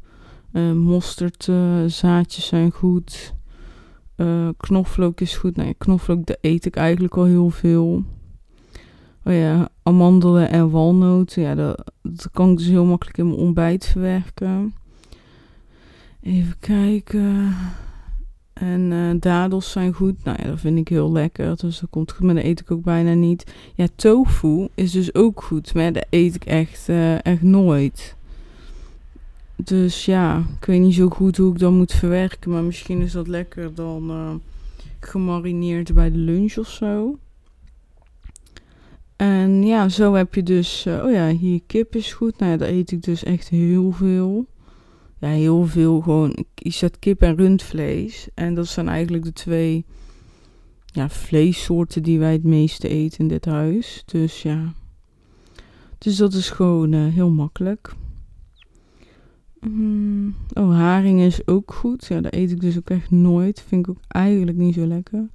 Uh, 0.53 0.73
mosterdzaadjes 0.73 2.47
zijn 2.47 2.71
goed. 2.71 3.35
Uh, 4.16 4.49
knoflook 4.57 5.21
is 5.21 5.37
goed. 5.37 5.57
Nee, 5.57 5.75
knoflook 5.75 6.27
dat 6.27 6.38
eet 6.40 6.64
ik 6.64 6.77
eigenlijk 6.77 7.16
al 7.16 7.25
heel 7.25 7.51
veel. 7.51 8.05
Oh 9.25 9.33
ja, 9.33 9.68
amandelen 9.83 10.51
en 10.51 10.71
walnoten. 10.71 11.42
Ja, 11.42 11.55
dat 11.55 12.31
kan 12.33 12.51
ik 12.51 12.57
dus 12.57 12.66
heel 12.66 12.85
makkelijk 12.85 13.18
in 13.18 13.27
mijn 13.27 13.38
ontbijt 13.38 13.87
verwerken. 13.87 14.75
Even 16.21 16.59
kijken. 16.59 17.55
En 18.59 18.90
uh, 18.90 19.11
dadels 19.21 19.71
zijn 19.71 19.92
goed. 19.92 20.25
Nou 20.25 20.37
ja, 20.42 20.49
dat 20.49 20.61
vind 20.61 20.79
ik 20.79 20.88
heel 20.88 21.12
lekker. 21.12 21.57
Dus 21.57 21.81
dat 21.81 21.90
komt 21.90 22.12
goed. 22.12 22.27
Maar 22.27 22.35
dat 22.35 22.44
eet 22.44 22.61
ik 22.61 22.71
ook 22.71 22.83
bijna 22.83 23.14
niet. 23.14 23.53
Ja, 23.75 23.87
tofu 23.94 24.68
is 24.75 24.90
dus 24.90 25.14
ook 25.14 25.42
goed. 25.42 25.75
Maar 25.75 25.92
dat 25.92 26.07
eet 26.11 26.35
ik 26.35 26.44
echt, 26.44 26.88
uh, 26.88 27.25
echt 27.25 27.42
nooit. 27.42 28.16
Dus 29.57 30.05
ja, 30.05 30.44
ik 30.61 30.64
weet 30.64 30.81
niet 30.81 30.94
zo 30.94 31.09
goed 31.09 31.37
hoe 31.37 31.53
ik 31.53 31.59
dat 31.59 31.73
moet 31.73 31.92
verwerken. 31.92 32.51
Maar 32.51 32.62
misschien 32.62 33.01
is 33.01 33.12
dat 33.12 33.29
lekker 33.29 33.75
dan 33.75 34.11
uh, 34.11 34.31
gemarineerd 35.01 35.94
bij 35.94 36.11
de 36.11 36.18
lunch 36.18 36.57
of 36.57 36.68
zo. 36.68 37.18
En 39.16 39.66
ja, 39.66 39.88
zo 39.88 40.14
heb 40.14 40.35
je 40.35 40.42
dus... 40.42 40.87
oh 40.87 41.12
ja, 41.12 41.29
hier 41.29 41.61
kip 41.66 41.94
is 41.94 42.12
goed. 42.12 42.38
Nou 42.38 42.53
ja, 42.53 42.57
daar 42.57 42.68
eet 42.68 42.90
ik 42.90 43.03
dus 43.03 43.25
echt 43.25 43.49
heel 43.49 43.92
veel 43.92 44.47
ja, 45.18 45.28
heel 45.28 45.66
veel 45.66 46.00
gewoon. 46.00 46.44
Je 46.54 46.70
zet 46.70 46.98
kip 46.98 47.22
en 47.22 47.37
rundvlees. 47.37 48.28
En 48.35 48.54
dat 48.54 48.66
zijn 48.66 48.88
eigenlijk 48.88 49.24
de 49.24 49.33
twee 49.33 49.85
ja, 50.87 51.09
vleessoorten 51.09 52.02
die 52.02 52.18
wij 52.18 52.33
het 52.33 52.44
meeste 52.44 52.88
eten 52.88 53.18
in 53.18 53.28
dit 53.28 53.44
huis. 53.44 54.02
Dus 54.07 54.42
ja. 54.42 54.72
Dus 55.98 56.16
dat 56.16 56.33
is 56.33 56.50
gewoon 56.50 56.92
uh, 56.92 57.14
heel 57.14 57.31
makkelijk. 57.31 57.92
Mm, 59.61 60.35
oh, 60.52 60.70
haring 60.70 61.20
is 61.20 61.46
ook 61.46 61.72
goed. 61.72 62.07
Ja, 62.07 62.20
dat 62.20 62.35
eet 62.35 62.50
ik 62.50 62.61
dus 62.61 62.76
ook 62.76 62.90
echt 62.90 63.11
nooit. 63.11 63.64
Vind 63.66 63.88
ik 63.88 63.94
ook 63.94 64.02
eigenlijk 64.09 64.57
niet 64.57 64.74
zo 64.74 64.87
lekker. 64.87 65.28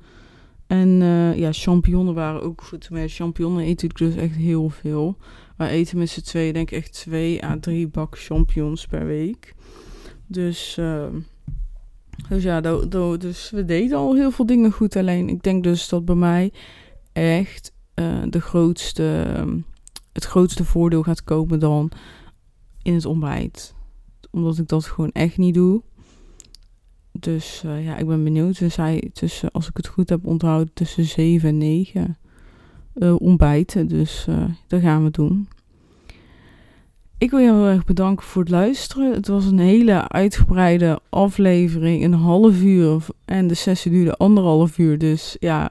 En 0.68 1.02
uh, 1.02 1.38
ja, 1.38 1.52
champignonnen 1.52 2.14
waren 2.14 2.42
ook 2.42 2.62
goed. 2.62 2.90
Maar 2.90 3.08
champignonnen 3.08 3.66
eet 3.66 3.84
ik 3.84 3.98
dus 3.98 4.16
echt 4.16 4.36
heel 4.36 4.70
veel. 4.70 5.18
We 5.58 5.68
eten 5.68 5.98
met 5.98 6.10
z'n 6.10 6.22
tweeën 6.22 6.54
denk 6.54 6.72
ik 6.72 6.78
echt 6.78 6.94
twee 6.94 7.44
à 7.44 7.58
drie 7.60 7.88
bak 7.88 8.18
champignons 8.18 8.86
per 8.86 9.06
week. 9.06 9.54
Dus, 10.28 10.78
uh, 10.80 11.06
dus 12.30 12.44
ja, 12.44 12.62
dus 13.18 13.50
we 13.50 13.66
deden 13.66 13.98
al 13.98 14.16
heel 14.16 14.32
veel 14.32 14.46
dingen 14.46 14.72
goed. 14.72 14.96
Alleen 14.96 15.30
ik 15.30 15.44
denk 15.44 15.64
dus 15.64 15.90
dat 15.90 16.06
bij 16.06 16.16
mij 16.16 16.52
echt 17.12 17.74
uh, 17.96 18.24
de 18.30 18.42
grootste, 18.42 19.04
het 20.12 20.24
grootste 20.24 20.66
voordeel 20.66 21.04
gaat 21.04 21.24
komen 21.24 21.60
dan 21.60 21.92
in 22.82 22.94
het 22.94 23.06
ontbijt. 23.06 23.76
Omdat 24.32 24.58
ik 24.58 24.68
dat 24.68 24.86
gewoon 24.86 25.12
echt 25.12 25.38
niet 25.38 25.54
doe. 25.54 25.82
Dus 27.12 27.64
uh, 27.66 27.86
ja, 27.86 27.98
ik 27.98 28.08
ben 28.08 28.24
benieuwd. 28.24 28.76
Tussen, 29.14 29.52
als 29.52 29.68
ik 29.68 29.78
het 29.78 29.88
goed 29.88 30.10
heb 30.10 30.26
onthouden, 30.26 30.74
tussen 30.74 31.06
7 31.06 31.50
en 31.50 31.58
9 31.58 32.18
uh, 32.96 33.16
ontbijten. 33.22 33.88
Dus 33.88 34.28
dat 34.68 34.82
gaan 34.82 35.04
we 35.04 35.12
doen. 35.12 35.48
Ik 37.24 37.30
wil 37.30 37.40
je 37.40 37.54
heel 37.54 37.66
erg 37.66 37.86
bedanken 37.86 38.26
voor 38.26 38.42
het 38.42 38.52
luisteren. 38.52 39.14
Het 39.14 39.28
was 39.28 39.46
een 39.46 39.60
hele 39.60 40.08
uitgebreide 40.08 41.00
aflevering, 41.10 42.04
een 42.04 42.14
half 42.14 42.62
uur. 42.62 43.06
En 43.26 43.48
de 43.48 43.54
sessie 43.54 43.92
duurde 43.92 44.18
anderhalf 44.18 44.78
uur. 44.78 44.98
Dus 44.98 45.38
ja, 45.40 45.70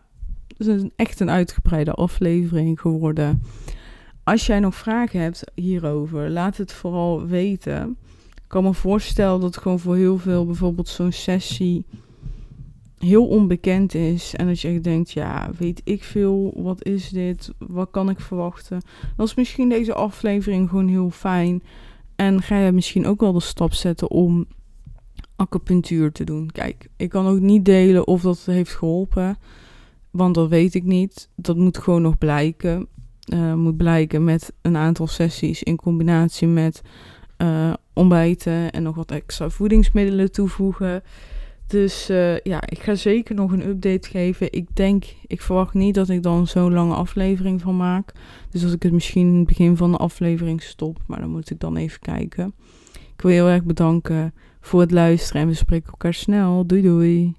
het 0.56 0.66
is 0.66 0.82
echt 0.96 1.20
een 1.20 1.30
uitgebreide 1.30 1.92
aflevering 1.92 2.80
geworden. 2.80 3.42
Als 4.24 4.46
jij 4.46 4.60
nog 4.60 4.74
vragen 4.74 5.20
hebt 5.20 5.44
hierover, 5.54 6.30
laat 6.30 6.56
het 6.56 6.72
vooral 6.72 7.26
weten. 7.26 7.96
Ik 8.34 8.48
kan 8.48 8.62
me 8.62 8.74
voorstellen 8.74 9.40
dat 9.40 9.56
gewoon 9.56 9.80
voor 9.80 9.96
heel 9.96 10.18
veel 10.18 10.46
bijvoorbeeld 10.46 10.88
zo'n 10.88 11.12
sessie 11.12 11.84
heel 13.04 13.26
onbekend 13.26 13.94
is. 13.94 14.34
En 14.34 14.46
dat 14.46 14.60
je 14.60 14.80
denkt, 14.80 15.10
ja, 15.10 15.50
weet 15.58 15.80
ik 15.84 16.04
veel, 16.04 16.52
wat 16.56 16.84
is 16.84 17.08
dit? 17.08 17.52
Wat 17.58 17.90
kan 17.90 18.08
ik 18.08 18.20
verwachten? 18.20 18.80
Dan 19.16 19.26
is 19.26 19.34
misschien 19.34 19.68
deze 19.68 19.94
aflevering 19.94 20.68
gewoon 20.68 20.88
heel 20.88 21.10
fijn. 21.10 21.62
En 22.16 22.42
ga 22.42 22.58
je 22.58 22.72
misschien 22.72 23.06
ook 23.06 23.20
wel 23.20 23.32
de 23.32 23.40
stap 23.40 23.72
zetten 23.72 24.10
om 24.10 24.46
acupunctuur 25.36 26.12
te 26.12 26.24
doen. 26.24 26.50
Kijk, 26.52 26.88
ik 26.96 27.08
kan 27.08 27.26
ook 27.26 27.40
niet 27.40 27.64
delen 27.64 28.06
of 28.06 28.22
dat 28.22 28.44
heeft 28.44 28.74
geholpen. 28.74 29.36
Want 30.10 30.34
dat 30.34 30.48
weet 30.48 30.74
ik 30.74 30.84
niet. 30.84 31.28
Dat 31.36 31.56
moet 31.56 31.78
gewoon 31.78 32.02
nog 32.02 32.18
blijken. 32.18 32.86
Uh, 33.32 33.54
moet 33.54 33.76
blijken 33.76 34.24
met 34.24 34.52
een 34.62 34.76
aantal 34.76 35.06
sessies 35.06 35.62
in 35.62 35.76
combinatie 35.76 36.48
met 36.48 36.82
uh, 37.38 37.72
ontbijten 37.92 38.70
en 38.70 38.82
nog 38.82 38.96
wat 38.96 39.10
extra 39.10 39.50
voedingsmiddelen 39.50 40.32
toevoegen. 40.32 41.02
Dus 41.72 42.10
uh, 42.10 42.38
ja, 42.38 42.62
ik 42.66 42.78
ga 42.78 42.94
zeker 42.94 43.34
nog 43.34 43.52
een 43.52 43.66
update 43.66 44.08
geven. 44.08 44.52
Ik 44.52 44.66
denk, 44.72 45.04
ik 45.26 45.42
verwacht 45.42 45.74
niet 45.74 45.94
dat 45.94 46.08
ik 46.08 46.22
dan 46.22 46.46
zo'n 46.46 46.72
lange 46.72 46.94
aflevering 46.94 47.60
van 47.60 47.76
maak. 47.76 48.12
Dus 48.50 48.64
als 48.64 48.72
ik 48.72 48.82
het 48.82 48.92
misschien 48.92 49.26
in 49.26 49.38
het 49.38 49.46
begin 49.46 49.76
van 49.76 49.90
de 49.90 49.96
aflevering 49.96 50.62
stop, 50.62 50.98
maar 51.06 51.20
dan 51.20 51.30
moet 51.30 51.50
ik 51.50 51.60
dan 51.60 51.76
even 51.76 52.00
kijken. 52.00 52.54
Ik 52.92 53.22
wil 53.22 53.30
heel 53.30 53.46
erg 53.46 53.62
bedanken 53.62 54.34
voor 54.60 54.80
het 54.80 54.90
luisteren 54.90 55.42
en 55.42 55.48
we 55.48 55.54
spreken 55.54 55.90
elkaar 55.90 56.14
snel. 56.14 56.66
Doei 56.66 56.82
doei. 56.82 57.34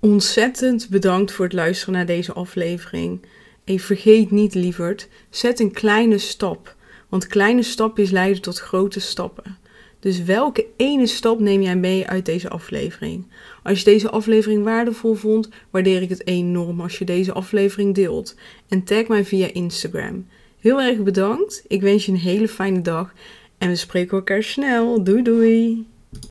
Ontzettend 0.00 0.88
bedankt 0.88 1.32
voor 1.32 1.44
het 1.44 1.54
luisteren 1.54 1.94
naar 1.94 2.06
deze 2.06 2.32
aflevering. 2.32 3.26
En 3.64 3.78
vergeet 3.78 4.30
niet, 4.30 4.54
lieverd, 4.54 5.08
zet 5.30 5.60
een 5.60 5.72
kleine 5.72 6.18
stap. 6.18 6.76
Want 7.08 7.26
kleine 7.26 7.62
stapjes 7.62 8.10
leiden 8.10 8.42
tot 8.42 8.58
grote 8.58 9.00
stappen. 9.00 9.56
Dus 10.02 10.22
welke 10.22 10.66
ene 10.76 11.06
stap 11.06 11.40
neem 11.40 11.62
jij 11.62 11.76
mee 11.76 12.06
uit 12.06 12.26
deze 12.26 12.48
aflevering? 12.48 13.26
Als 13.62 13.78
je 13.78 13.84
deze 13.84 14.10
aflevering 14.10 14.64
waardevol 14.64 15.14
vond, 15.14 15.48
waardeer 15.70 16.02
ik 16.02 16.08
het 16.08 16.26
enorm 16.26 16.80
als 16.80 16.98
je 16.98 17.04
deze 17.04 17.32
aflevering 17.32 17.94
deelt. 17.94 18.34
En 18.68 18.84
tag 18.84 19.06
mij 19.06 19.24
via 19.24 19.52
Instagram. 19.52 20.26
Heel 20.60 20.80
erg 20.80 20.98
bedankt. 21.02 21.64
Ik 21.66 21.80
wens 21.80 22.06
je 22.06 22.12
een 22.12 22.18
hele 22.18 22.48
fijne 22.48 22.80
dag. 22.80 23.12
En 23.58 23.68
we 23.68 23.76
spreken 23.76 24.16
elkaar 24.16 24.42
snel. 24.42 25.04
Doei 25.04 25.22
doei. 25.22 25.86